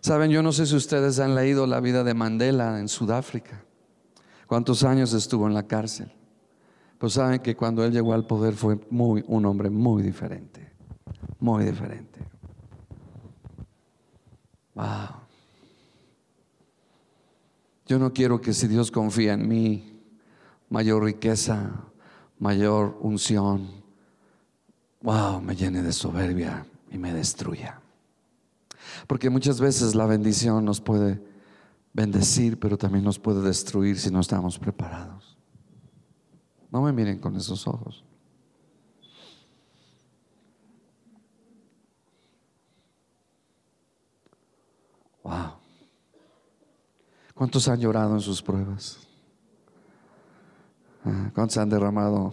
[0.00, 3.64] Saben, yo no sé si ustedes han leído la vida de Mandela en Sudáfrica.
[4.46, 6.12] ¿Cuántos años estuvo en la cárcel?
[6.98, 10.72] Pues saben que cuando él llegó al poder fue muy, un hombre muy diferente.
[11.40, 12.20] Muy diferente.
[14.74, 15.24] Wow.
[17.86, 19.93] Yo no quiero que si Dios confía en mí,
[20.74, 21.70] mayor riqueza,
[22.40, 23.70] mayor unción,
[25.02, 27.80] wow, me llene de soberbia y me destruya.
[29.06, 31.22] Porque muchas veces la bendición nos puede
[31.92, 35.38] bendecir, pero también nos puede destruir si no estamos preparados.
[36.72, 38.02] No me miren con esos ojos.
[45.22, 45.52] Wow.
[47.32, 49.13] ¿Cuántos han llorado en sus pruebas?
[51.34, 52.32] ¿Cuántos han derramado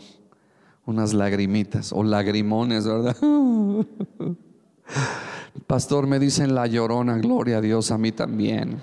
[0.86, 3.16] unas lagrimitas o lagrimones, verdad?
[5.68, 8.82] Pastor, me dicen la llorona, gloria a Dios, a mí también.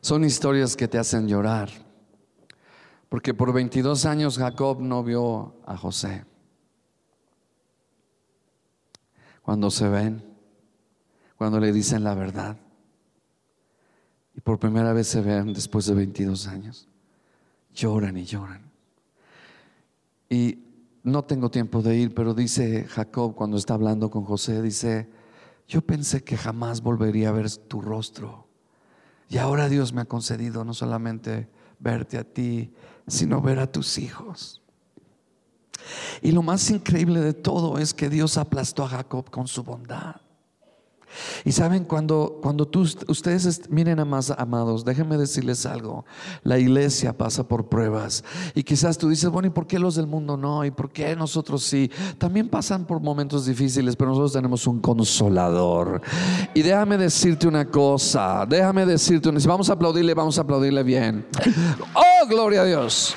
[0.00, 1.68] Son historias que te hacen llorar.
[3.08, 6.24] Porque por 22 años Jacob no vio a José.
[9.50, 10.22] Cuando se ven,
[11.36, 12.56] cuando le dicen la verdad.
[14.32, 16.86] Y por primera vez se ven después de 22 años.
[17.74, 18.70] Lloran y lloran.
[20.28, 20.60] Y
[21.02, 25.10] no tengo tiempo de ir, pero dice Jacob cuando está hablando con José, dice,
[25.66, 28.46] yo pensé que jamás volvería a ver tu rostro.
[29.28, 31.48] Y ahora Dios me ha concedido no solamente
[31.80, 32.72] verte a ti,
[33.08, 34.59] sino ver a tus hijos.
[36.22, 40.16] Y lo más increíble de todo es que Dios aplastó a Jacob con su bondad.
[41.44, 46.04] Y saben, cuando, cuando tú, ustedes miren a más amados, déjenme decirles algo.
[46.42, 48.24] La iglesia pasa por pruebas.
[48.54, 50.64] Y quizás tú dices, bueno, ¿y por qué los del mundo no?
[50.64, 51.90] ¿Y por qué nosotros sí?
[52.18, 56.00] También pasan por momentos difíciles, pero nosotros tenemos un consolador.
[56.54, 60.82] Y déjame decirte una cosa, déjame decirte una, si vamos a aplaudirle, vamos a aplaudirle
[60.82, 61.26] bien.
[61.94, 63.16] Oh, gloria a Dios.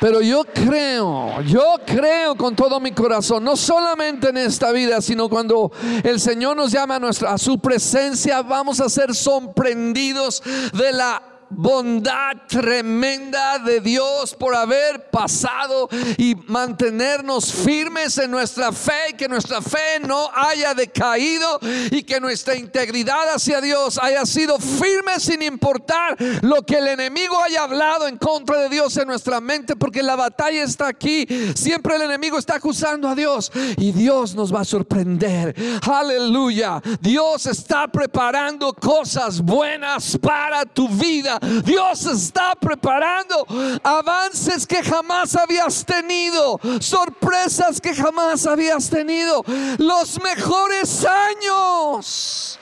[0.00, 5.28] Pero yo creo, yo creo con todo mi corazón, no solamente en esta vida, sino
[5.28, 5.70] cuando
[6.02, 13.58] el Señor nos llama a, su presencia, vamos a ser sorprendidos de la bondad tremenda
[13.58, 20.30] de Dios por haber pasado y mantenernos firmes en nuestra fe, que nuestra fe no
[20.34, 21.58] haya decaído
[21.90, 27.42] y que nuestra integridad hacia Dios haya sido firme sin importar lo que el enemigo
[27.42, 31.26] haya hablado en contra de Dios en nuestra mente, porque la batalla está aquí.
[31.54, 35.54] Siempre el enemigo está acusando a Dios y Dios nos va a sorprender.
[35.82, 36.80] Aleluya.
[37.00, 41.39] Dios está preparando cosas buenas para tu vida.
[41.64, 43.46] Dios está preparando
[43.82, 49.42] avances que jamás habías tenido, sorpresas que jamás habías tenido,
[49.78, 52.58] los mejores años,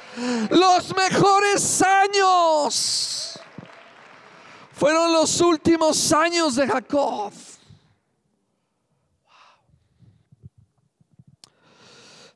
[0.50, 3.38] los mejores años.
[4.72, 7.32] Fueron los últimos años de Jacob.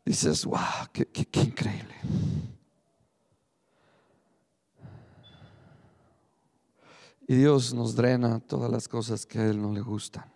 [0.05, 0.59] Dices, wow,
[0.93, 1.95] qué, qué increíble.
[7.33, 10.31] Y Dios nos drena todas las cosas que a Él no le gustan.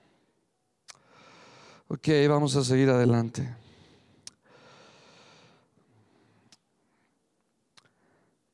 [1.89, 3.55] Ok, vamos a seguir adelante.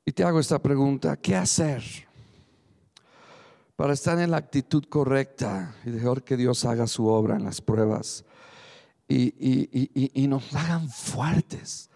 [0.05, 1.85] Y te hago esta pregunta, ¿qué hacer
[3.76, 7.61] para estar en la actitud correcta y dejar que Dios haga su obra en las
[7.61, 8.24] pruebas
[9.07, 11.90] y, y nos hagan fuertes,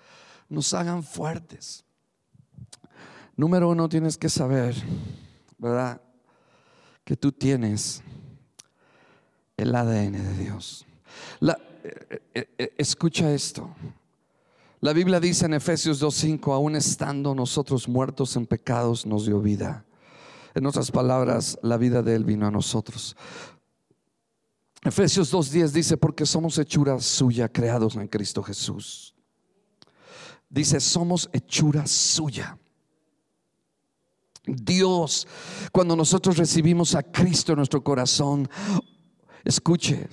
[0.49, 1.85] nos hagan fuertes?
[3.35, 4.77] Número uno, tienes que saber,
[5.59, 6.06] ¿verdad?
[7.07, 8.03] Que tú tienes
[9.57, 10.85] el ADN de Dios.
[11.41, 13.71] Eh, eh, eh, escucha esto.
[14.81, 19.85] La Biblia dice en Efesios 2.5, aún estando nosotros muertos en pecados, nos dio vida.
[20.57, 23.17] En otras palabras, la vida de Él vino a nosotros.
[24.83, 29.15] Efesios 2.10 dice, porque somos hechura suya, creados en Cristo Jesús.
[30.49, 32.59] Dice, somos hechura suya.
[34.47, 35.27] Dios,
[35.73, 38.49] cuando nosotros recibimos a Cristo en nuestro corazón,
[39.45, 40.09] escuche,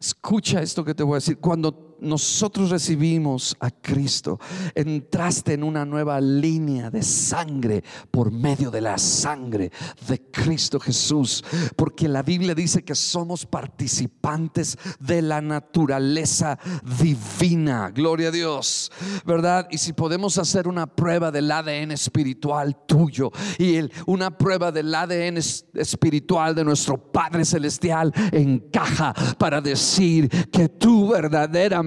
[0.00, 4.38] escucha esto que te voy a decir, cuando nosotros recibimos a Cristo,
[4.74, 9.70] entraste en una nueva línea de sangre por medio de la sangre
[10.08, 11.44] de Cristo Jesús.
[11.76, 16.58] Porque la Biblia dice que somos participantes de la naturaleza
[16.98, 17.90] divina.
[17.90, 18.90] Gloria a Dios,
[19.24, 19.68] ¿verdad?
[19.70, 25.38] Y si podemos hacer una prueba del ADN espiritual tuyo y una prueba del ADN
[25.74, 31.83] espiritual de nuestro Padre Celestial, encaja para decir que tú verdaderamente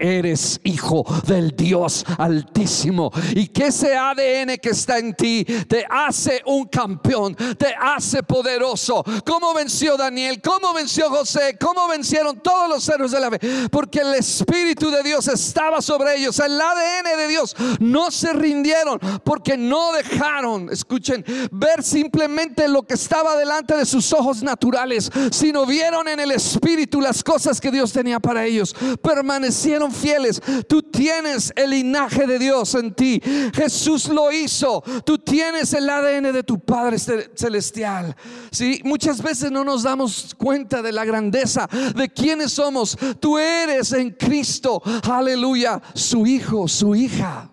[0.00, 6.42] eres hijo del Dios Altísimo y que ese ADN que está en ti te hace
[6.46, 9.04] un campeón, te hace poderoso.
[9.24, 10.40] ¿Cómo venció Daniel?
[10.42, 11.56] ¿Cómo venció José?
[11.60, 13.38] ¿Cómo vencieron todos los héroes de la fe?
[13.70, 16.38] Porque el Espíritu de Dios estaba sobre ellos.
[16.38, 22.94] El ADN de Dios no se rindieron porque no dejaron, escuchen, ver simplemente lo que
[22.94, 27.92] estaba delante de sus ojos naturales, sino vieron en el Espíritu las cosas que Dios
[27.92, 28.74] tenía para ellos
[29.26, 30.40] permanecieron fieles.
[30.68, 33.20] Tú tienes el linaje de Dios en ti.
[33.52, 34.82] Jesús lo hizo.
[35.04, 38.14] Tú tienes el ADN de tu Padre celestial.
[38.52, 42.96] Sí, muchas veces no nos damos cuenta de la grandeza de quienes somos.
[43.18, 44.80] Tú eres en Cristo.
[45.10, 47.50] Aleluya, su hijo, su hija.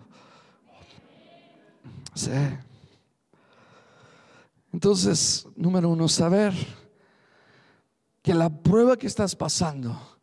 [2.14, 2.30] Sí.
[4.72, 6.54] Entonces, número uno, saber
[8.22, 10.13] que la prueba que estás pasando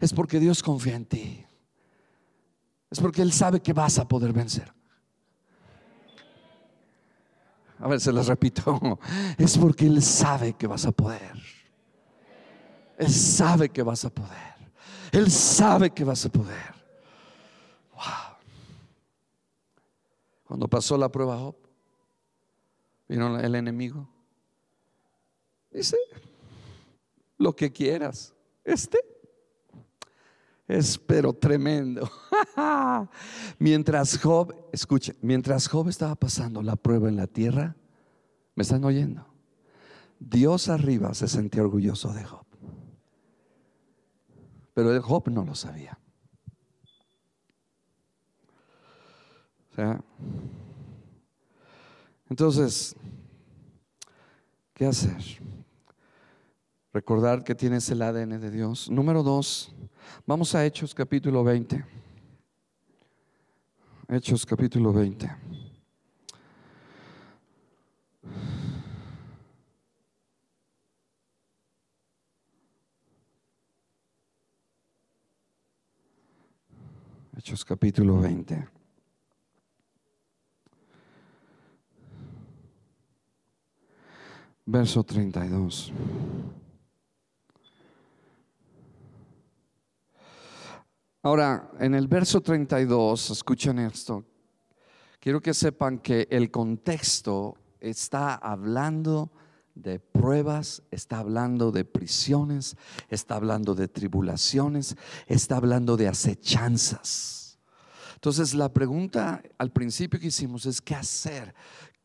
[0.00, 1.46] es porque Dios confía en ti.
[2.90, 4.72] Es porque Él sabe que vas a poder vencer.
[7.78, 8.98] A ver, se las repito.
[9.38, 11.34] Es porque Él sabe que vas a poder.
[12.98, 14.54] Él sabe que vas a poder.
[15.12, 16.74] Él sabe que vas a poder.
[17.92, 18.36] Wow.
[20.44, 21.56] Cuando pasó la prueba Job,
[23.08, 24.08] vino el enemigo.
[25.70, 25.98] Dice,
[27.36, 28.34] lo que quieras.
[28.64, 28.98] Este
[30.68, 32.10] es pero tremendo.
[33.58, 37.76] mientras Job, escuche, mientras Job estaba pasando la prueba en la tierra,
[38.54, 39.26] ¿me están oyendo?
[40.18, 42.46] Dios arriba se sentía orgulloso de Job.
[44.74, 45.98] Pero Job no lo sabía.
[49.70, 50.00] O sea,
[52.28, 52.96] entonces,
[54.74, 55.22] ¿qué hacer?
[56.92, 58.90] Recordar que tienes el ADN de Dios.
[58.90, 59.74] Número dos,
[60.26, 61.84] vamos a Hechos capítulo 20.
[64.08, 65.30] Hechos capítulo 20.
[77.36, 78.68] Hechos capítulo 20.
[84.66, 85.92] Verso 32.
[91.26, 94.24] Ahora, en el verso 32, escuchen esto.
[95.18, 99.32] Quiero que sepan que el contexto está hablando
[99.74, 102.76] de pruebas, está hablando de prisiones,
[103.08, 104.94] está hablando de tribulaciones,
[105.26, 107.58] está hablando de acechanzas.
[108.14, 111.56] Entonces la pregunta al principio que hicimos es qué hacer,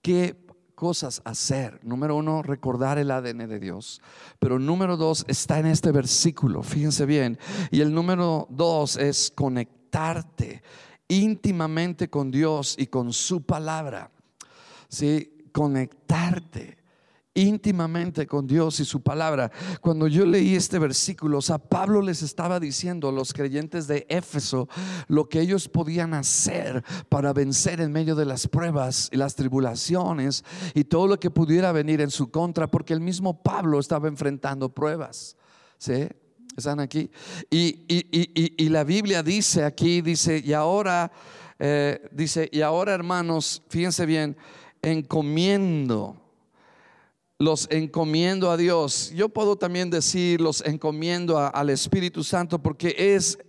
[0.01, 0.35] qué
[0.81, 1.79] cosas hacer.
[1.83, 4.01] Número uno, recordar el ADN de Dios.
[4.39, 7.37] Pero número dos está en este versículo, fíjense bien.
[7.69, 10.63] Y el número dos es conectarte
[11.07, 14.09] íntimamente con Dios y con su palabra.
[14.89, 15.45] ¿Sí?
[15.51, 16.79] Conectarte
[17.33, 19.51] íntimamente con Dios y su palabra.
[19.79, 24.05] Cuando yo leí este versículo, o sea, Pablo les estaba diciendo a los creyentes de
[24.09, 24.67] Éfeso
[25.07, 30.43] lo que ellos podían hacer para vencer en medio de las pruebas y las tribulaciones
[30.73, 34.69] y todo lo que pudiera venir en su contra, porque el mismo Pablo estaba enfrentando
[34.69, 35.37] pruebas.
[35.77, 36.07] ¿Sí?
[36.55, 37.09] ¿Están aquí?
[37.49, 41.11] Y, y, la Biblia dice aquí, dice, y ahora,
[41.57, 44.35] eh, dice, y ahora hermanos, fíjense bien,
[44.81, 46.20] encomiendo
[47.41, 49.11] los encomiendo a Dios.
[49.15, 53.39] Yo puedo también decir los encomiendo al Espíritu Santo porque es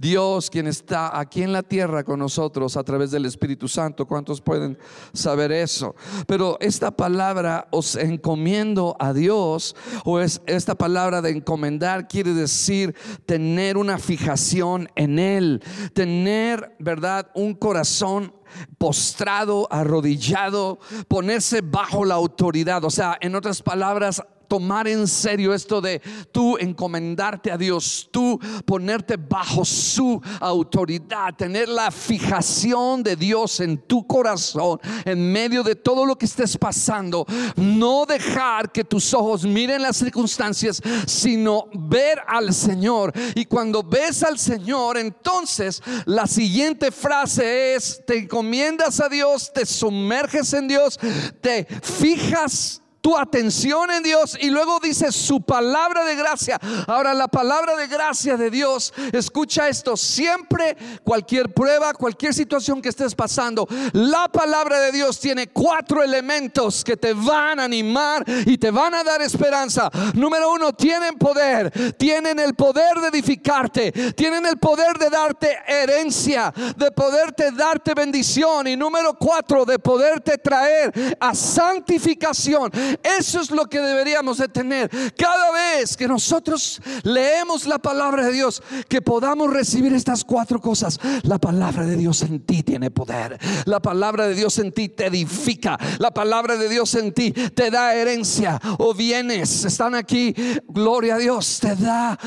[0.00, 4.06] Dios quien está aquí en la tierra con nosotros a través del Espíritu Santo.
[4.06, 4.78] ¿Cuántos pueden
[5.12, 5.94] saber eso?
[6.26, 9.76] Pero esta palabra os encomiendo a Dios
[10.06, 12.96] o es esta palabra de encomendar quiere decir
[13.26, 17.30] tener una fijación en él, tener, ¿verdad?
[17.34, 18.32] Un corazón
[18.78, 20.78] postrado, arrodillado,
[21.08, 22.82] ponerse bajo la autoridad.
[22.84, 28.36] O sea, en otras palabras, tomar en serio esto de tú encomendarte a Dios, tú
[28.66, 35.76] ponerte bajo su autoridad, tener la fijación de Dios en tu corazón en medio de
[35.76, 37.24] todo lo que estés pasando,
[37.54, 43.12] no dejar que tus ojos miren las circunstancias, sino ver al Señor.
[43.36, 49.64] Y cuando ves al Señor, entonces la siguiente frase es, te encomiendas a Dios, te
[49.64, 50.98] sumerges en Dios,
[51.40, 56.58] te fijas tu atención en Dios y luego dice su palabra de gracia.
[56.86, 62.88] Ahora la palabra de gracia de Dios, escucha esto, siempre cualquier prueba, cualquier situación que
[62.88, 68.58] estés pasando, la palabra de Dios tiene cuatro elementos que te van a animar y
[68.58, 69.90] te van a dar esperanza.
[70.14, 76.52] Número uno, tienen poder, tienen el poder de edificarte, tienen el poder de darte herencia,
[76.76, 82.70] de poderte darte bendición y número cuatro, de poderte traer a santificación.
[83.02, 84.90] Eso es lo que deberíamos de tener.
[85.16, 90.98] Cada vez que nosotros leemos la palabra de Dios, que podamos recibir estas cuatro cosas.
[91.22, 93.38] La palabra de Dios en ti tiene poder.
[93.64, 95.78] La palabra de Dios en ti te edifica.
[95.98, 99.64] La palabra de Dios en ti te da herencia o bienes.
[99.64, 100.34] Están aquí,
[100.68, 102.18] gloria a Dios, te da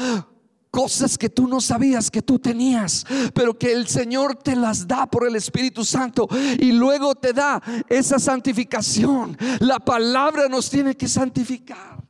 [0.73, 3.05] cosas que tú no sabías que tú tenías,
[3.35, 6.27] pero que el Señor te las da por el Espíritu Santo
[6.59, 9.37] y luego te da esa santificación.
[9.59, 12.03] La palabra nos tiene que santificar.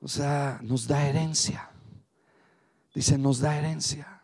[0.00, 1.70] O sea, nos da herencia.
[2.92, 4.20] Dice, nos da herencia.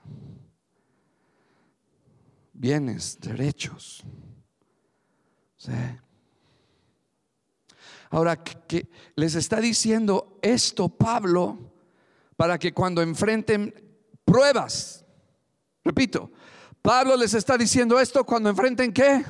[2.53, 4.03] Bienes, derechos.
[5.57, 5.70] ¿Sí?
[8.11, 11.59] Ahora, que les está diciendo esto Pablo
[12.36, 13.74] para que cuando enfrenten
[14.24, 15.04] pruebas,
[15.84, 16.30] repito,
[16.82, 19.24] Pablo les está diciendo esto cuando enfrenten qué.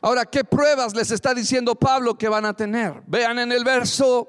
[0.00, 3.02] Ahora, ¿qué pruebas les está diciendo Pablo que van a tener?
[3.06, 4.28] Vean en el verso,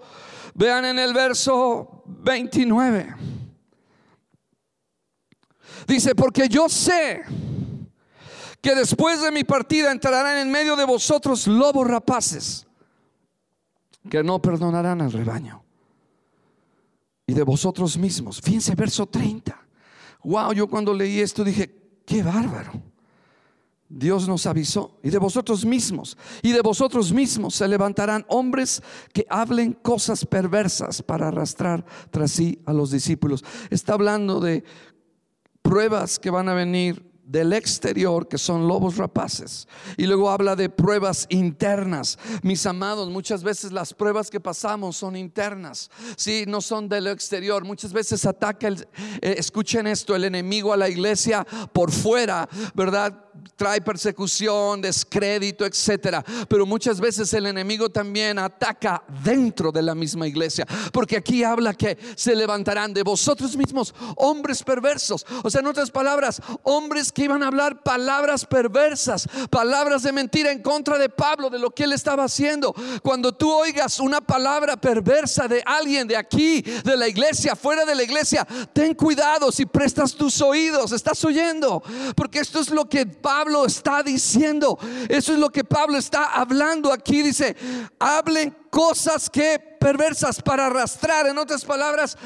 [0.53, 3.15] vean en el verso 29.
[5.88, 7.24] Dice, porque yo sé
[8.61, 12.67] que después de mi partida entrarán en medio de vosotros lobos rapaces
[14.10, 15.64] que no perdonarán al rebaño.
[17.28, 18.41] Y de vosotros mismos.
[18.41, 19.60] Fíjense, verso 30.
[20.24, 22.72] Wow, yo cuando leí esto dije, qué bárbaro.
[23.93, 28.82] Dios nos avisó, y de vosotros mismos, y de vosotros mismos se levantarán hombres
[29.12, 33.43] que hablen cosas perversas para arrastrar tras sí a los discípulos.
[33.70, 34.64] Está hablando de
[35.62, 39.67] pruebas que van a venir del exterior, que son lobos rapaces.
[39.95, 42.19] Y luego habla de pruebas internas.
[42.43, 45.89] Mis amados, muchas veces las pruebas que pasamos son internas.
[46.17, 47.63] Si no son del exterior.
[47.63, 48.88] Muchas veces ataca, el,
[49.21, 53.30] eh, escuchen esto, el enemigo a la iglesia por fuera, ¿verdad?
[53.62, 56.26] Trae persecución, descrédito, etcétera.
[56.49, 61.76] Pero muchas veces el enemigo también ataca dentro de la misma iglesia, porque aquí habla
[61.76, 65.28] que se levantarán de vosotros mismos hombres perversos.
[65.43, 70.51] O sea, en otras palabras, hombres que iban a hablar palabras perversas, palabras de mentira
[70.51, 72.74] en contra de Pablo, de lo que él estaba haciendo.
[73.03, 77.93] Cuando tú oigas una palabra perversa de alguien de aquí, de la iglesia, fuera de
[77.93, 78.43] la iglesia,
[78.74, 81.84] ten cuidado si prestas tus oídos, estás oyendo,
[82.16, 84.78] porque esto es lo que Pablo está diciendo.
[85.10, 87.22] Eso es lo que Pablo está hablando aquí.
[87.22, 87.56] Dice,
[87.99, 91.28] hablen cosas que perversas para arrastrar.
[91.28, 92.18] En otras palabras,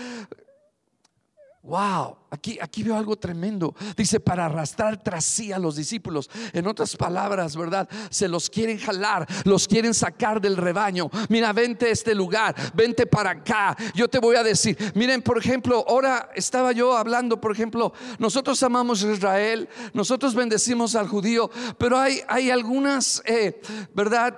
[1.66, 3.74] Wow, aquí, aquí veo algo tremendo.
[3.98, 6.30] Dice, para arrastrar tras sí a los discípulos.
[6.54, 7.90] En otras palabras, ¿verdad?
[8.12, 11.10] Se los quieren jalar, los quieren sacar del rebaño.
[11.28, 13.76] Mira, vente a este lugar, vente para acá.
[13.96, 18.62] Yo te voy a decir, miren, por ejemplo, ahora estaba yo hablando, por ejemplo, nosotros
[18.62, 21.50] amamos a Israel, nosotros bendecimos al judío,
[21.80, 23.60] pero hay, hay algunas, eh,
[23.96, 24.38] ¿verdad?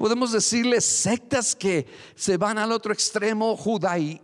[0.00, 4.18] Podemos decirles sectas que se van al otro extremo, judaí,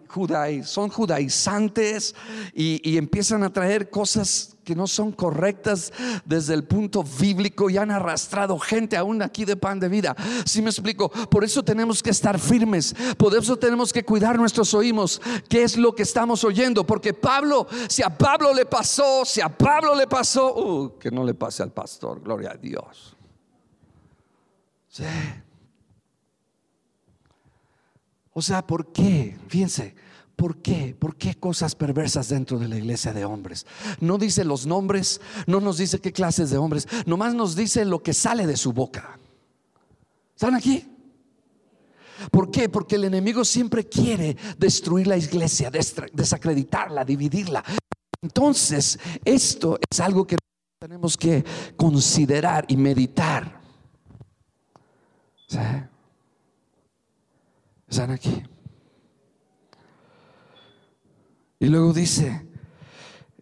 [0.64, 2.14] son judaizantes
[2.54, 5.92] y, empiezan a traer cosas que no son correctas
[6.24, 10.16] desde el punto bíblico y han arrastrado gente aún aquí de pan de vida.
[10.46, 14.72] Si me explico, por eso tenemos que estar firmes, por eso tenemos que cuidar nuestros
[14.72, 19.42] oídos, qué es lo que estamos oyendo, porque Pablo, si a Pablo le pasó, si
[19.42, 23.14] a Pablo le pasó, uh, que no le pase al pastor, gloria a Dios.
[24.88, 25.04] Sí.
[28.38, 29.34] O sea, ¿por qué?
[29.48, 29.94] Fíjense,
[30.36, 30.94] ¿por qué?
[30.98, 33.64] ¿Por qué cosas perversas dentro de la iglesia de hombres?
[33.98, 38.02] No dice los nombres, no nos dice qué clases de hombres, nomás nos dice lo
[38.02, 39.18] que sale de su boca.
[40.34, 40.86] ¿Están aquí?
[42.30, 42.68] ¿Por qué?
[42.68, 47.64] Porque el enemigo siempre quiere destruir la iglesia, desacreditarla, dividirla.
[48.20, 50.36] Entonces, esto es algo que
[50.78, 51.42] tenemos que
[51.74, 53.62] considerar y meditar.
[57.88, 58.42] Están aquí.
[61.58, 62.46] Y luego dice,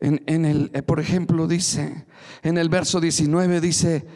[0.00, 2.06] en, el, eh, por ejemplo, dice,
[2.42, 4.06] en el verso 19 dice,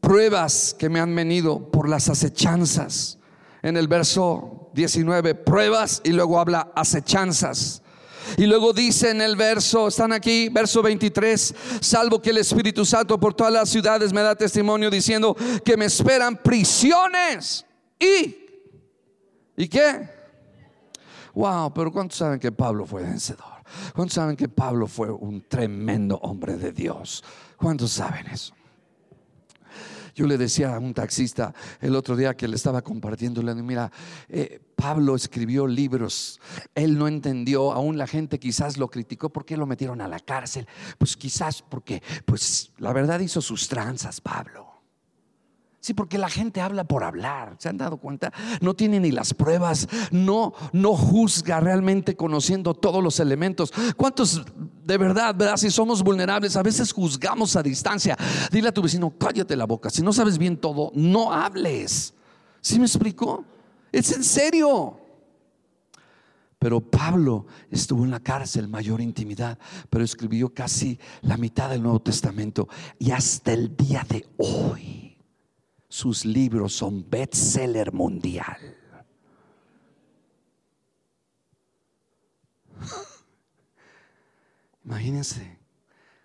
[0.00, 3.18] pruebas que me han venido por las acechanzas.
[3.62, 7.82] En el verso 19, pruebas y luego habla acechanzas.
[8.36, 13.20] Y luego dice en el verso, están aquí, verso 23, salvo que el Espíritu Santo
[13.20, 17.66] por todas las ciudades me da testimonio diciendo que me esperan prisiones
[17.98, 18.43] y
[19.56, 20.08] ¿Y qué?
[21.34, 23.54] Wow, pero ¿cuántos saben que Pablo fue vencedor?
[23.94, 27.24] ¿Cuántos saben que Pablo fue un tremendo hombre de Dios?
[27.56, 28.54] ¿Cuántos saben eso?
[30.14, 33.64] Yo le decía a un taxista el otro día que le estaba compartiendo, le dije,
[33.64, 33.90] mira,
[34.28, 36.40] eh, Pablo escribió libros,
[36.74, 40.20] él no entendió, aún la gente quizás lo criticó, ¿por qué lo metieron a la
[40.20, 40.68] cárcel?
[40.98, 44.63] Pues quizás porque, pues la verdad hizo sus tranzas, Pablo.
[45.84, 48.32] Sí, porque la gente habla por hablar, ¿se han dado cuenta?
[48.62, 53.70] No tiene ni las pruebas, no, no juzga realmente conociendo todos los elementos.
[53.94, 54.46] ¿Cuántos
[54.82, 58.16] de verdad, verdad, si somos vulnerables, a veces juzgamos a distancia?
[58.50, 62.14] Dile a tu vecino, cállate la boca, si no sabes bien todo, no hables.
[62.62, 63.44] ¿Sí me explico?
[63.92, 64.98] Es en serio.
[66.58, 69.58] Pero Pablo estuvo en la cárcel, mayor intimidad,
[69.90, 75.03] pero escribió casi la mitad del Nuevo Testamento y hasta el día de hoy
[75.94, 78.58] sus libros son bestseller mundial.
[84.84, 85.60] Imagínense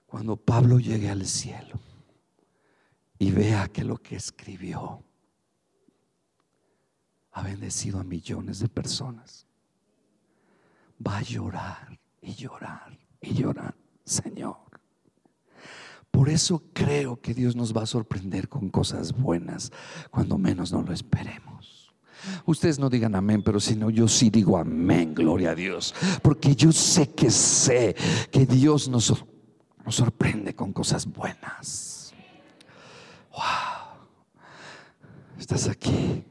[0.07, 1.79] cuando Pablo llegue al cielo
[3.19, 5.03] y vea que lo que escribió
[7.33, 9.45] ha bendecido a millones de personas.
[11.05, 14.68] Va a llorar y llorar y llorar, Señor.
[16.11, 19.71] Por eso creo que Dios nos va a sorprender con cosas buenas
[20.09, 21.49] cuando menos no lo esperemos.
[22.45, 25.93] Ustedes no digan amén, pero si no, yo sí digo amén, gloria a Dios.
[26.21, 27.95] Porque yo sé que sé
[28.31, 29.13] que Dios nos,
[29.87, 32.13] sorprende con cosas buenas.
[33.31, 33.99] Wow.
[35.39, 36.25] Estás aquí.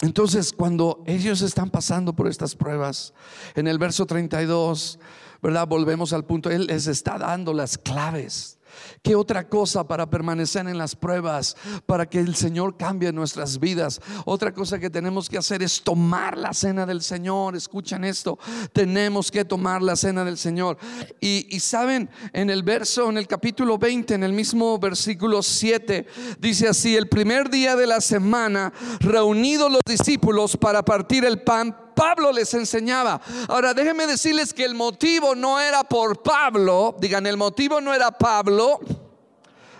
[0.00, 3.14] Entonces, cuando ellos están pasando por estas pruebas,
[3.54, 4.98] en el verso 32
[5.42, 5.66] ¿verdad?
[5.66, 8.58] Volvemos al punto, Él les está dando las claves.
[9.02, 11.56] ¿Qué otra cosa para permanecer en las pruebas?
[11.86, 14.00] Para que el Señor cambie nuestras vidas.
[14.24, 17.56] Otra cosa que tenemos que hacer es tomar la cena del Señor.
[17.56, 18.38] Escuchen esto.
[18.72, 20.78] Tenemos que tomar la cena del Señor.
[21.20, 26.06] Y, y saben, en el verso, en el capítulo 20, en el mismo versículo 7,
[26.38, 31.76] dice así, el primer día de la semana, reunidos los discípulos para partir el pan,
[31.94, 33.20] Pablo les enseñaba.
[33.48, 38.10] Ahora déjenme decirles que el motivo no era por Pablo, digan, el motivo no era
[38.10, 38.80] Pablo,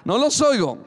[0.04, 0.78] no los oigo.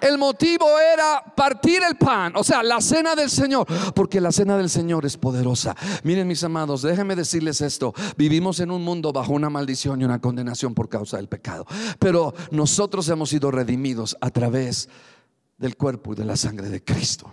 [0.00, 4.56] El motivo era partir el pan, o sea, la cena del Señor, porque la cena
[4.56, 5.74] del Señor es poderosa.
[6.04, 10.20] Miren mis amados, déjenme decirles esto, vivimos en un mundo bajo una maldición y una
[10.20, 11.66] condenación por causa del pecado,
[11.98, 14.88] pero nosotros hemos sido redimidos a través
[15.58, 17.32] del cuerpo y de la sangre de Cristo.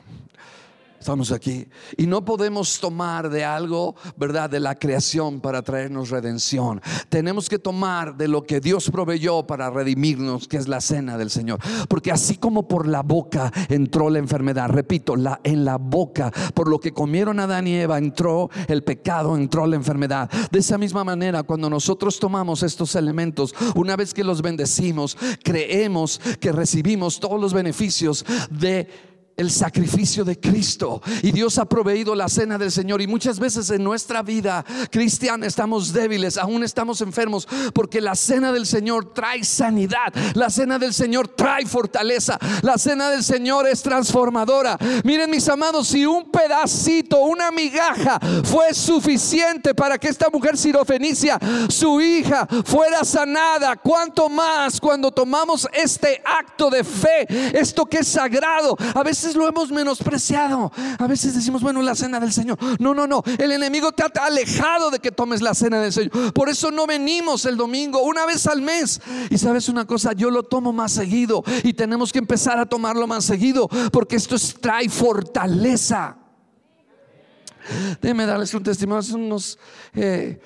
[1.00, 1.66] Estamos aquí.
[1.96, 4.50] Y no podemos tomar de algo, ¿verdad?
[4.50, 6.82] De la creación para traernos redención.
[7.08, 11.30] Tenemos que tomar de lo que Dios proveyó para redimirnos, que es la cena del
[11.30, 11.60] Señor.
[11.88, 16.68] Porque así como por la boca entró la enfermedad, repito, la, en la boca, por
[16.68, 20.30] lo que comieron Adán y Eva, entró el pecado, entró la enfermedad.
[20.52, 26.20] De esa misma manera, cuando nosotros tomamos estos elementos, una vez que los bendecimos, creemos
[26.42, 29.09] que recibimos todos los beneficios de
[29.40, 31.02] el sacrificio de Cristo.
[31.24, 33.02] Y Dios ha proveído la cena del Señor.
[33.02, 38.52] Y muchas veces en nuestra vida cristiana estamos débiles, aún estamos enfermos, porque la cena
[38.52, 40.14] del Señor trae sanidad.
[40.34, 42.38] La cena del Señor trae fortaleza.
[42.62, 44.78] La cena del Señor es transformadora.
[45.06, 51.40] Miren mis amados, si un pedacito, una migaja fue suficiente para que esta mujer sirofenicia,
[51.70, 57.26] su hija, fuera sanada, cuánto más cuando tomamos este acto de fe,
[57.58, 58.76] esto que es sagrado.
[58.94, 60.72] A veces lo hemos menospreciado.
[60.98, 62.58] A veces decimos, bueno, la cena del Señor.
[62.80, 63.24] No, no, no.
[63.38, 66.34] El enemigo te ha alejado de que tomes la cena del Señor.
[66.34, 69.02] Por eso no venimos el domingo, una vez al mes.
[69.30, 71.44] Y sabes una cosa, yo lo tomo más seguido.
[71.64, 73.68] Y tenemos que empezar a tomarlo más seguido.
[73.92, 76.18] Porque esto trae fortaleza.
[78.02, 79.00] Déjenme darles un testimonio.
[79.00, 79.60] Hace unos,
[79.94, 80.40] eh,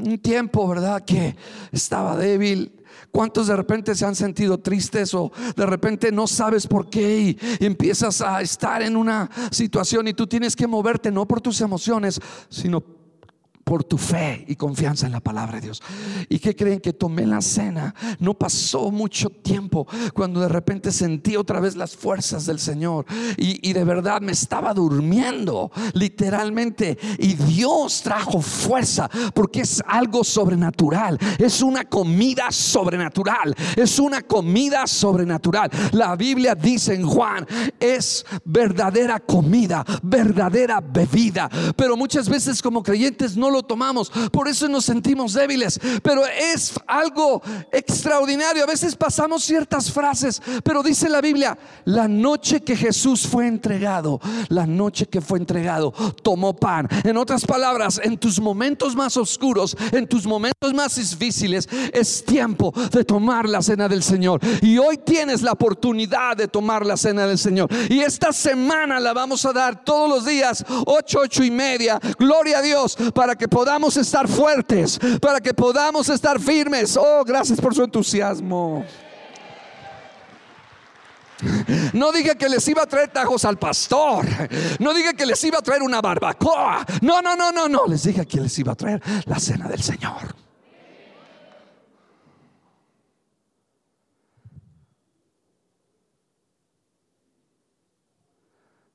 [0.00, 1.04] un tiempo, ¿verdad?
[1.04, 1.36] Que
[1.72, 2.83] estaba débil
[3.14, 7.38] ¿Cuántos de repente se han sentido tristes o de repente no sabes por qué y,
[7.64, 12.20] empiezas a estar en una situación y tú tienes que moverte no por tus emociones,
[12.48, 13.03] sino por
[13.84, 15.82] tu fe y confianza en la palabra de Dios.
[16.28, 17.94] ¿Y que creen que tomé la cena?
[18.20, 23.06] No pasó mucho tiempo cuando de repente sentí otra vez las fuerzas del Señor
[23.36, 30.22] y, y, de verdad me estaba durmiendo literalmente y Dios trajo fuerza porque es algo
[30.22, 35.70] sobrenatural, es una comida sobrenatural, es una comida sobrenatural.
[35.92, 37.46] La Biblia dice en Juan,
[37.80, 44.10] es verdadera comida, verdadera bebida, pero muchas veces como creyentes no lo tomamos.
[44.32, 45.80] Por eso nos sentimos débiles.
[46.02, 47.42] Pero es algo
[47.72, 48.64] extraordinario.
[48.64, 54.20] A veces pasamos ciertas frases, pero dice la Biblia, la noche que Jesús fue entregado,
[54.48, 55.92] la noche que fue entregado,
[56.22, 56.88] tomó pan.
[57.04, 62.72] En otras palabras, en tus momentos más oscuros, en tus momentos más difíciles, es tiempo
[62.90, 64.40] de tomar la cena del Señor.
[64.60, 67.68] Y hoy tienes la oportunidad de tomar la cena del Señor.
[67.88, 72.00] Y esta semana la vamos a dar todos los días, ocho, ocho y media.
[72.18, 76.96] Gloria a Dios para que podamos estar fuertes, para que podamos estar firmes.
[76.96, 78.84] Oh, gracias por su entusiasmo.
[81.92, 84.24] No diga que les iba a traer tajos al pastor.
[84.78, 86.84] No diga que les iba a traer una barbacoa.
[87.02, 87.86] No, no, no, no, no.
[87.86, 90.34] Les dije que les iba a traer la cena del Señor.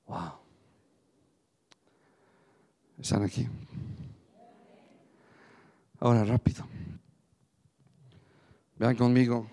[0.07, 0.31] Wow.
[2.99, 3.47] ¿Están aquí?
[5.99, 6.65] Ahora rápido.
[8.77, 9.47] Vean conmigo.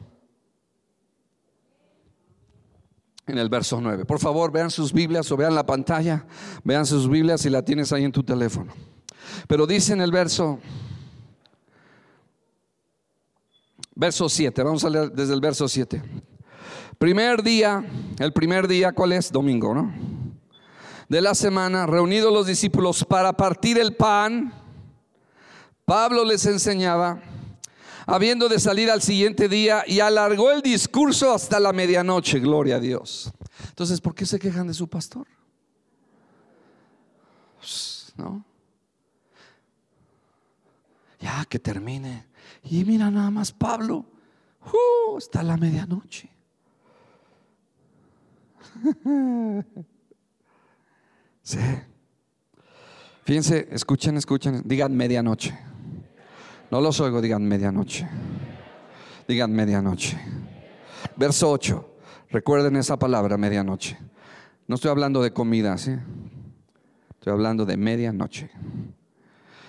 [3.27, 4.05] En el verso 9.
[4.05, 6.25] Por favor, vean sus Biblias o vean la pantalla.
[6.63, 8.73] Vean sus Biblias si la tienes ahí en tu teléfono.
[9.49, 10.61] Pero dice en el verso
[13.97, 14.63] verso 7.
[14.63, 16.01] Vamos a leer desde el verso 7.
[16.99, 17.85] Primer día,
[18.21, 19.33] el primer día, ¿cuál es?
[19.33, 19.93] Domingo, ¿no?
[21.09, 24.53] De la semana, reunidos los discípulos para partir el pan
[25.87, 27.23] Pablo les enseñaba,
[28.07, 32.81] habiendo de salir al siguiente día, y alargó el discurso hasta la medianoche, gloria a
[32.81, 33.33] Dios.
[33.69, 35.29] Entonces, ¿por qué se quejan de su pastor?
[38.17, 38.45] ¿No?
[41.21, 42.27] Ya que termine.
[42.65, 44.05] Y mira nada más Pablo,
[44.65, 46.29] uh, hasta la medianoche.
[51.43, 51.61] Sí.
[53.23, 55.57] Fíjense, escuchen, escuchen, digan medianoche.
[56.71, 58.09] No los oigo, digan medianoche.
[59.29, 60.19] Digan medianoche.
[61.17, 61.89] Verso 8.
[62.31, 63.97] Recuerden esa palabra, medianoche.
[64.67, 65.97] No estoy hablando de comida, ¿sí?
[67.11, 68.51] Estoy hablando de medianoche.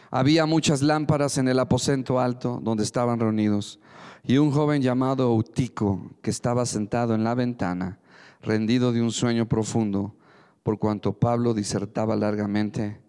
[0.10, 3.80] Había muchas lámparas en el aposento alto donde estaban reunidos
[4.24, 8.00] y un joven llamado Eutico que estaba sentado en la ventana,
[8.42, 10.16] rendido de un sueño profundo,
[10.64, 13.00] por cuanto Pablo disertaba largamente,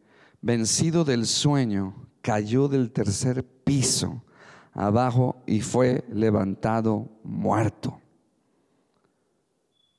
[0.41, 4.23] vencido del sueño, cayó del tercer piso
[4.73, 8.01] abajo y fue levantado muerto.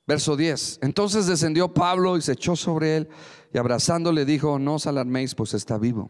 [0.08, 0.80] Verso 10.
[0.82, 3.10] Entonces descendió Pablo y se echó sobre él
[3.54, 6.10] y abrazándole dijo, no os alarméis, pues está vivo.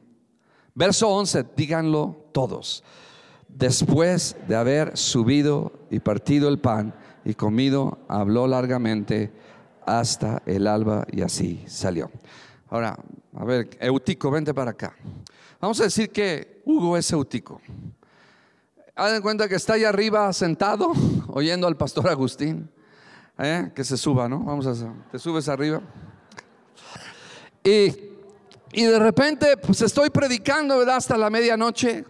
[0.73, 2.83] Verso 11, díganlo todos.
[3.49, 6.93] Después de haber subido y partido el pan
[7.25, 9.33] y comido, habló largamente
[9.85, 12.11] hasta el alba y así salió.
[12.69, 12.97] Ahora,
[13.35, 14.95] a ver, Eutico, vente para acá.
[15.59, 17.61] Vamos a decir que Hugo es Eutico.
[18.95, 20.93] Hagan cuenta que está ahí arriba sentado
[21.27, 22.69] oyendo al pastor Agustín.
[23.37, 23.71] ¿eh?
[23.75, 24.39] Que se suba, ¿no?
[24.39, 25.81] Vamos a te subes arriba.
[27.63, 27.93] Y,
[28.71, 30.97] y de repente, pues estoy predicando, ¿verdad?
[30.97, 32.05] Hasta la medianoche.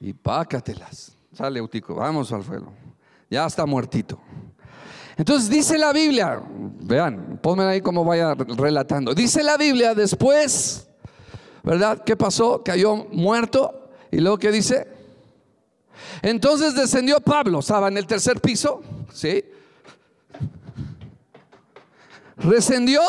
[0.00, 1.16] Y pácatelas.
[1.32, 2.72] Sale Eutico, vamos al fuego.
[3.28, 4.20] Ya está muertito.
[5.16, 6.42] Entonces dice la Biblia,
[6.80, 9.14] vean, ponme ahí como vaya relatando.
[9.14, 10.88] Dice la Biblia después,
[11.64, 12.04] ¿verdad?
[12.04, 12.62] ¿Qué pasó?
[12.62, 13.90] Cayó muerto.
[14.10, 14.86] Y luego, ¿qué dice?
[16.22, 19.44] Entonces descendió Pablo, estaba en el tercer piso, ¿sí?
[22.36, 23.00] Rescendió,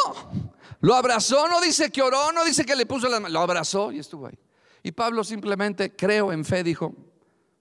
[0.82, 3.92] lo abrazó, no dice que oró, no dice que le puso las manos, lo abrazó
[3.92, 4.38] y estuvo ahí.
[4.84, 6.94] Y Pablo simplemente, creo en fe, dijo,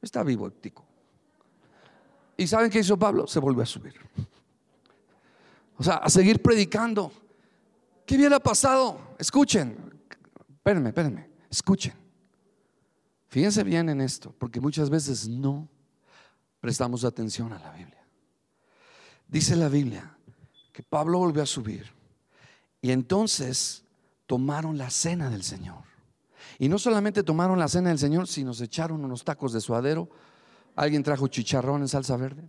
[0.00, 0.84] está vivo el tico.
[2.36, 3.26] ¿Y saben qué hizo Pablo?
[3.26, 3.94] Se volvió a subir.
[5.76, 7.12] O sea, a seguir predicando.
[8.04, 8.98] ¿Qué hubiera pasado?
[9.18, 9.93] Escuchen,
[10.64, 11.92] espérenme, espérenme, escuchen.
[13.28, 15.68] Fíjense bien en esto, porque muchas veces no
[16.58, 18.02] prestamos atención a la Biblia.
[19.28, 20.16] Dice la Biblia
[20.72, 21.92] que Pablo volvió a subir
[22.80, 23.84] y entonces
[24.26, 25.84] tomaron la cena del Señor.
[26.58, 30.08] Y no solamente tomaron la cena del Señor, sino se echaron unos tacos de suadero.
[30.76, 32.42] Alguien trajo chicharrón en salsa verde.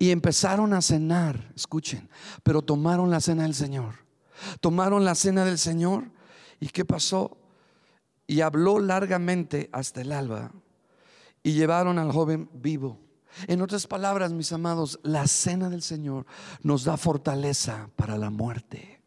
[0.00, 2.08] Y empezaron a cenar, escuchen,
[2.42, 3.94] pero tomaron la cena del Señor.
[4.60, 6.10] Tomaron la cena del Señor.
[6.60, 7.36] ¿Y qué pasó?
[8.26, 10.52] Y habló largamente hasta el alba.
[11.42, 13.00] Y llevaron al joven vivo.
[13.46, 16.26] En otras palabras, mis amados, la cena del Señor
[16.62, 19.00] nos da fortaleza para la muerte.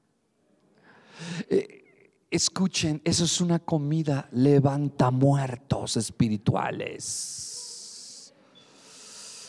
[1.50, 7.50] Eh, escuchen, eso es una comida levanta muertos espirituales.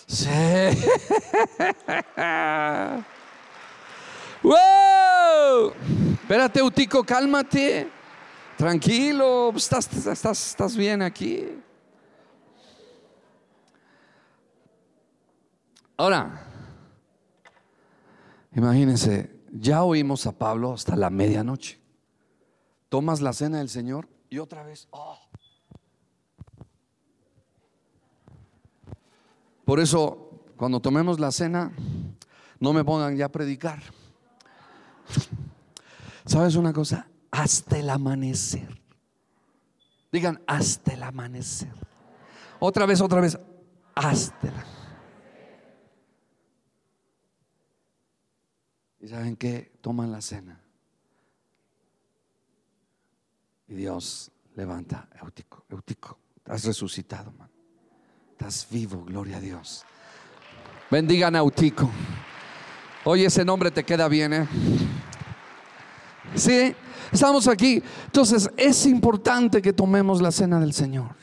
[0.07, 0.29] Sí.
[4.43, 5.73] ¡Wow!
[6.15, 7.89] Espérate, Utico, cálmate.
[8.57, 11.47] Tranquilo, estás, estás, estás bien aquí.
[15.97, 16.47] Ahora,
[18.55, 21.81] imagínense, ya oímos a Pablo hasta la medianoche.
[22.89, 25.19] Tomas la cena del Señor y otra vez, oh,
[29.65, 31.73] Por eso, cuando tomemos la cena,
[32.59, 33.81] no me pongan ya a predicar.
[36.33, 37.07] ¿Sabes una cosa?
[37.31, 38.81] Hasta el amanecer.
[40.11, 41.75] Digan, hasta el amanecer.
[42.59, 43.39] Otra vez, otra vez,
[43.95, 44.83] hasta el amanecer.
[49.01, 49.73] ¿Y saben qué?
[49.83, 50.59] Toman la cena.
[53.69, 57.51] Y Dios levanta, Eutico, Eutico, has resucitado, man.
[58.31, 59.85] Estás vivo, gloria a Dios.
[60.91, 61.91] Bendiga Nautico.
[63.05, 64.49] Oye, ese nombre te queda bien, ¿eh?
[66.35, 66.75] Sí,
[67.11, 67.83] estamos aquí.
[68.07, 71.15] Entonces, es importante que tomemos la cena del Señor.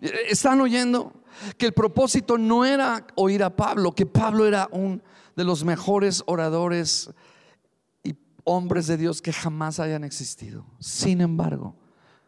[0.00, 1.12] ¿Están oyendo?
[1.58, 5.02] Que el propósito no era oír a Pablo, que Pablo era un
[5.36, 7.10] de los mejores oradores
[8.02, 10.64] y hombres de Dios que jamás hayan existido.
[10.80, 11.76] Sin embargo,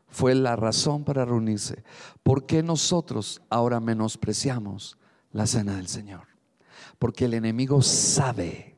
[0.08, 1.84] fue la razón para reunirse.
[2.22, 4.98] ¿Por qué nosotros ahora menospreciamos
[5.32, 6.26] la cena del Señor?
[6.98, 8.76] Porque el enemigo sabe,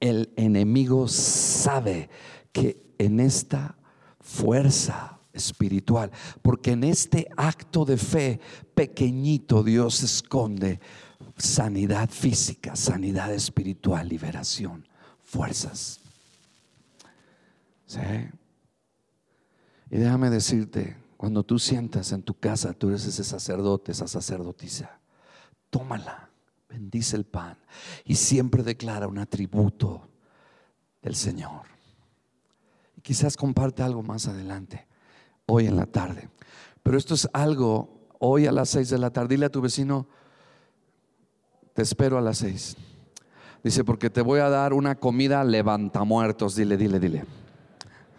[0.00, 2.08] el enemigo sabe
[2.52, 3.76] que en esta
[4.20, 6.10] fuerza espiritual,
[6.42, 8.40] porque en este acto de fe
[8.74, 10.80] pequeñito Dios esconde
[11.36, 14.86] sanidad física, sanidad espiritual, liberación,
[15.22, 16.00] fuerzas.
[17.86, 18.00] ¿Sí?
[19.90, 25.00] Y déjame decirte, cuando tú sientas en tu casa, tú eres ese sacerdote, esa sacerdotisa,
[25.70, 26.30] tómala,
[26.68, 27.56] bendice el pan
[28.04, 30.08] y siempre declara un atributo
[31.00, 31.77] del Señor.
[33.08, 34.86] Quizás comparte algo más adelante,
[35.46, 36.28] hoy en la tarde.
[36.82, 40.06] Pero esto es algo, hoy a las seis de la tarde, dile a tu vecino,
[41.72, 42.76] Te espero a las seis.
[43.64, 46.54] Dice, porque te voy a dar una comida levantamuertos.
[46.54, 47.24] Dile, dile, dile.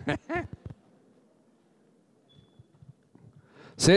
[3.78, 3.94] ¿Sí?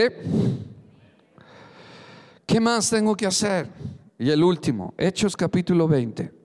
[2.45, 3.67] ¿Qué más tengo que hacer?
[4.19, 6.42] Y el último, Hechos capítulo 20.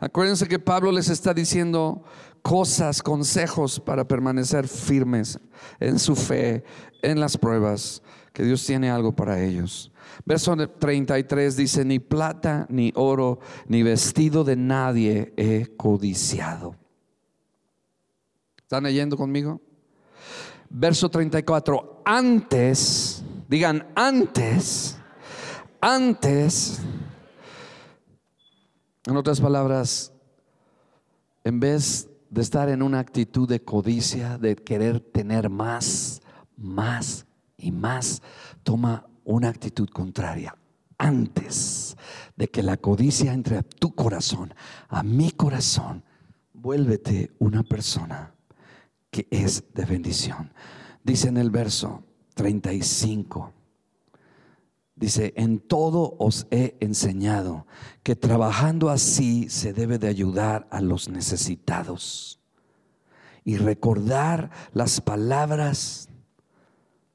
[0.00, 2.04] Acuérdense que Pablo les está diciendo
[2.42, 5.40] cosas, consejos para permanecer firmes
[5.80, 6.64] en su fe,
[7.02, 9.90] en las pruebas, que Dios tiene algo para ellos.
[10.24, 16.76] Verso 33 dice, ni plata, ni oro, ni vestido de nadie he codiciado.
[18.58, 19.60] ¿Están leyendo conmigo?
[20.70, 24.96] Verso 34, antes, digan antes,
[25.80, 26.80] antes,
[29.08, 30.12] en otras palabras,
[31.42, 36.20] en vez de estar en una actitud de codicia, de querer tener más,
[36.58, 38.20] más y más,
[38.62, 40.54] toma una actitud contraria.
[40.98, 41.96] Antes
[42.36, 44.52] de que la codicia entre a tu corazón,
[44.88, 46.04] a mi corazón,
[46.52, 48.34] vuélvete una persona
[49.10, 50.52] que es de bendición.
[51.02, 52.02] Dice en el verso
[52.34, 53.54] 35.
[54.98, 57.66] Dice, en todo os he enseñado
[58.02, 62.40] que trabajando así se debe de ayudar a los necesitados
[63.44, 66.08] y recordar las palabras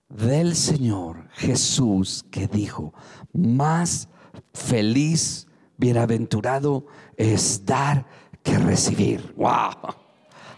[0.07, 2.93] del Señor Jesús que dijo,
[3.33, 4.07] más
[4.53, 6.85] feliz, bienaventurado
[7.17, 8.05] es dar
[8.43, 9.33] que recibir.
[9.35, 9.93] ¡Wow!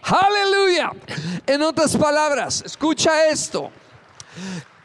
[0.02, 0.92] Aleluya.
[1.44, 3.72] En otras palabras, escucha esto.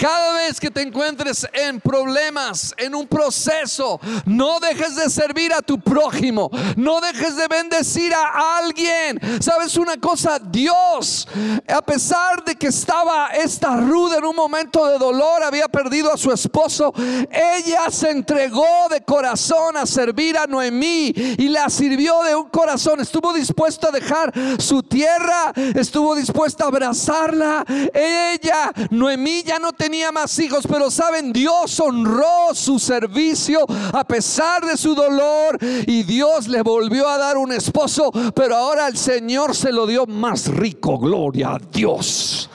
[0.02, 5.62] Cada vez que te encuentres en problemas, en un proceso, no dejes de servir a
[5.62, 9.20] tu prójimo, no dejes de bendecir a alguien.
[9.40, 10.40] ¿Sabes una cosa?
[10.40, 11.28] Dios,
[11.68, 16.18] a pesar de que estaba esta ruda en un momento de dolor, había perdido a
[16.18, 16.92] su esposo,
[17.30, 23.02] ella se entregó de corazón a servir a Noemí y la sirvió de un corazón.
[23.02, 27.64] Estuvo dispuesta a dejar su tierra, estuvo dispuesta a abrazarla.
[27.94, 34.06] Ella, Noemí, ya no tenía tenía más hijos, pero saben, Dios honró su servicio a
[34.06, 38.96] pesar de su dolor y Dios le volvió a dar un esposo, pero ahora el
[38.96, 42.50] Señor se lo dio más rico, gloria a Dios.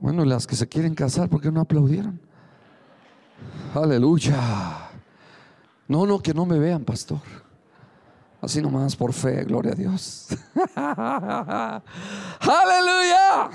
[0.00, 2.20] Bueno, las que se quieren casar, ¿por qué no aplaudieron?
[3.74, 4.90] Aleluya.
[5.86, 7.20] No, no, que no me vean, pastor.
[8.46, 10.28] Así nomás por fe, gloria a Dios.
[12.38, 13.50] Aleluya.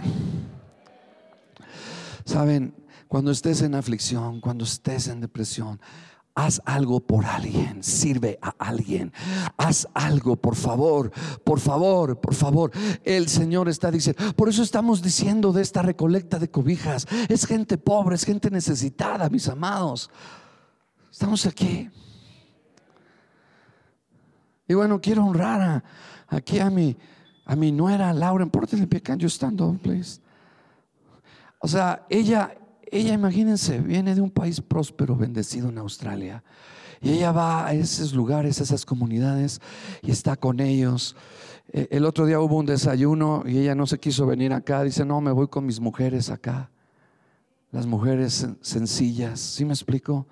[2.25, 2.75] Saben,
[3.07, 5.79] cuando estés en aflicción, cuando estés en depresión,
[6.35, 9.13] haz algo por alguien, sirve a alguien,
[9.55, 11.09] haz algo, por favor,
[11.45, 12.71] por favor, por favor.
[13.05, 17.07] El Señor está diciendo, por eso estamos diciendo de esta recolecta de cobijas.
[17.29, 20.09] Es gente pobre, es gente necesitada, mis amados.
[21.09, 21.89] Estamos aquí.
[24.71, 25.83] Y bueno, quiero honrar
[26.29, 26.95] aquí a mi,
[27.43, 28.45] a mi nuera Laura.
[28.45, 30.21] Pórtenle pie, can you stand please?
[31.59, 32.55] O sea, ella,
[32.89, 36.41] ella, imagínense, viene de un país próspero, bendecido en Australia.
[37.01, 39.59] Y ella va a esos lugares, a esas comunidades
[40.01, 41.17] y está con ellos.
[41.73, 44.83] E, el otro día hubo un desayuno y ella no se quiso venir acá.
[44.83, 46.71] Dice, no, me voy con mis mujeres acá.
[47.71, 49.41] Las mujeres sencillas.
[49.41, 50.27] ¿Sí me explico?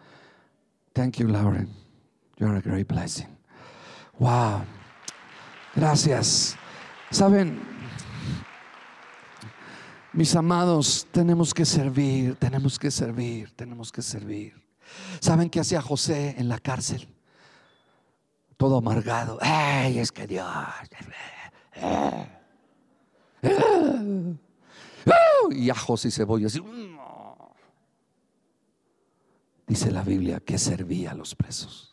[0.94, 1.68] Thank you, Lauren.
[2.38, 3.39] You're a great blessing.
[4.20, 4.66] Wow.
[5.76, 6.56] Gracias.
[7.10, 7.60] Saben,
[10.12, 14.62] mis amados, tenemos que servir, tenemos que servir, tenemos que servir.
[15.22, 17.08] ¿Saben qué hacía José en la cárcel?
[18.58, 19.38] Todo amargado.
[19.42, 20.46] ¡Ay, es que Dios!
[25.52, 26.60] Y ajos y cebollas.
[29.66, 31.89] Dice la Biblia que servía a los presos.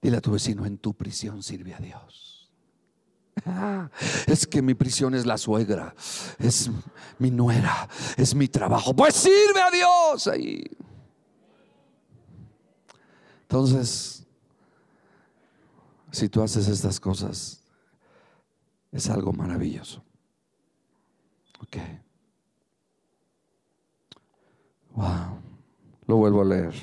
[0.00, 2.50] Dile a tu vecino, en tu prisión sirve a Dios.
[4.26, 5.94] es que mi prisión es la suegra,
[6.38, 6.70] es
[7.18, 8.94] mi nuera, es mi trabajo.
[8.94, 10.64] Pues sirve a Dios ahí.
[13.42, 14.26] Entonces,
[16.10, 17.62] si tú haces estas cosas,
[18.92, 20.02] es algo maravilloso.
[21.60, 21.76] Ok.
[24.94, 25.40] Wow.
[26.06, 26.74] Lo vuelvo a leer.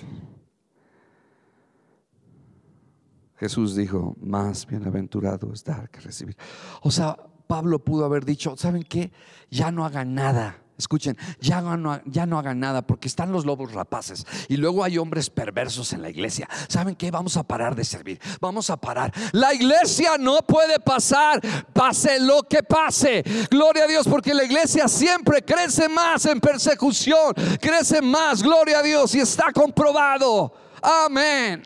[3.38, 6.38] Jesús dijo, más bienaventurado es dar que recibir.
[6.81, 7.17] O sea,
[7.47, 9.11] Pablo pudo haber dicho, ¿saben qué?
[9.49, 10.61] Ya no hagan nada.
[10.77, 15.93] Escuchen, ya no, hagan nada porque están los lobos rapaces y luego hay hombres perversos
[15.93, 16.49] en la iglesia.
[16.67, 17.11] ¿Saben qué?
[17.11, 18.19] Vamos a parar de servir.
[18.41, 19.13] Vamos a parar.
[19.31, 21.39] La iglesia no puede pasar,
[21.71, 23.23] pase lo que pase.
[23.49, 28.83] Gloria a Dios porque la iglesia siempre crece más en persecución, crece más, gloria a
[28.83, 30.53] Dios y está comprobado.
[30.81, 31.63] Amén.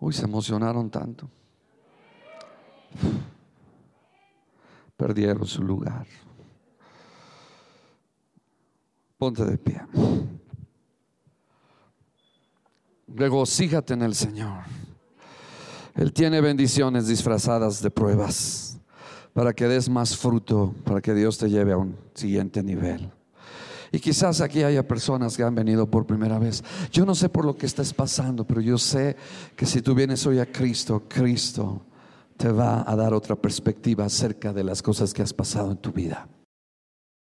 [0.00, 1.28] Uy, se emocionaron tanto.
[4.96, 6.06] Perdieron su lugar.
[9.16, 9.80] Ponte de pie.
[13.08, 14.64] Regocíjate en el Señor.
[15.94, 18.78] Él tiene bendiciones disfrazadas de pruebas
[19.32, 23.10] para que des más fruto, para que Dios te lleve a un siguiente nivel.
[23.92, 26.62] Y quizás aquí haya personas que han venido por primera vez.
[26.90, 29.16] Yo no sé por lo que estás pasando, pero yo sé
[29.56, 31.82] que si tú vienes hoy a Cristo, Cristo
[32.36, 35.92] te va a dar otra perspectiva acerca de las cosas que has pasado en tu
[35.92, 36.28] vida.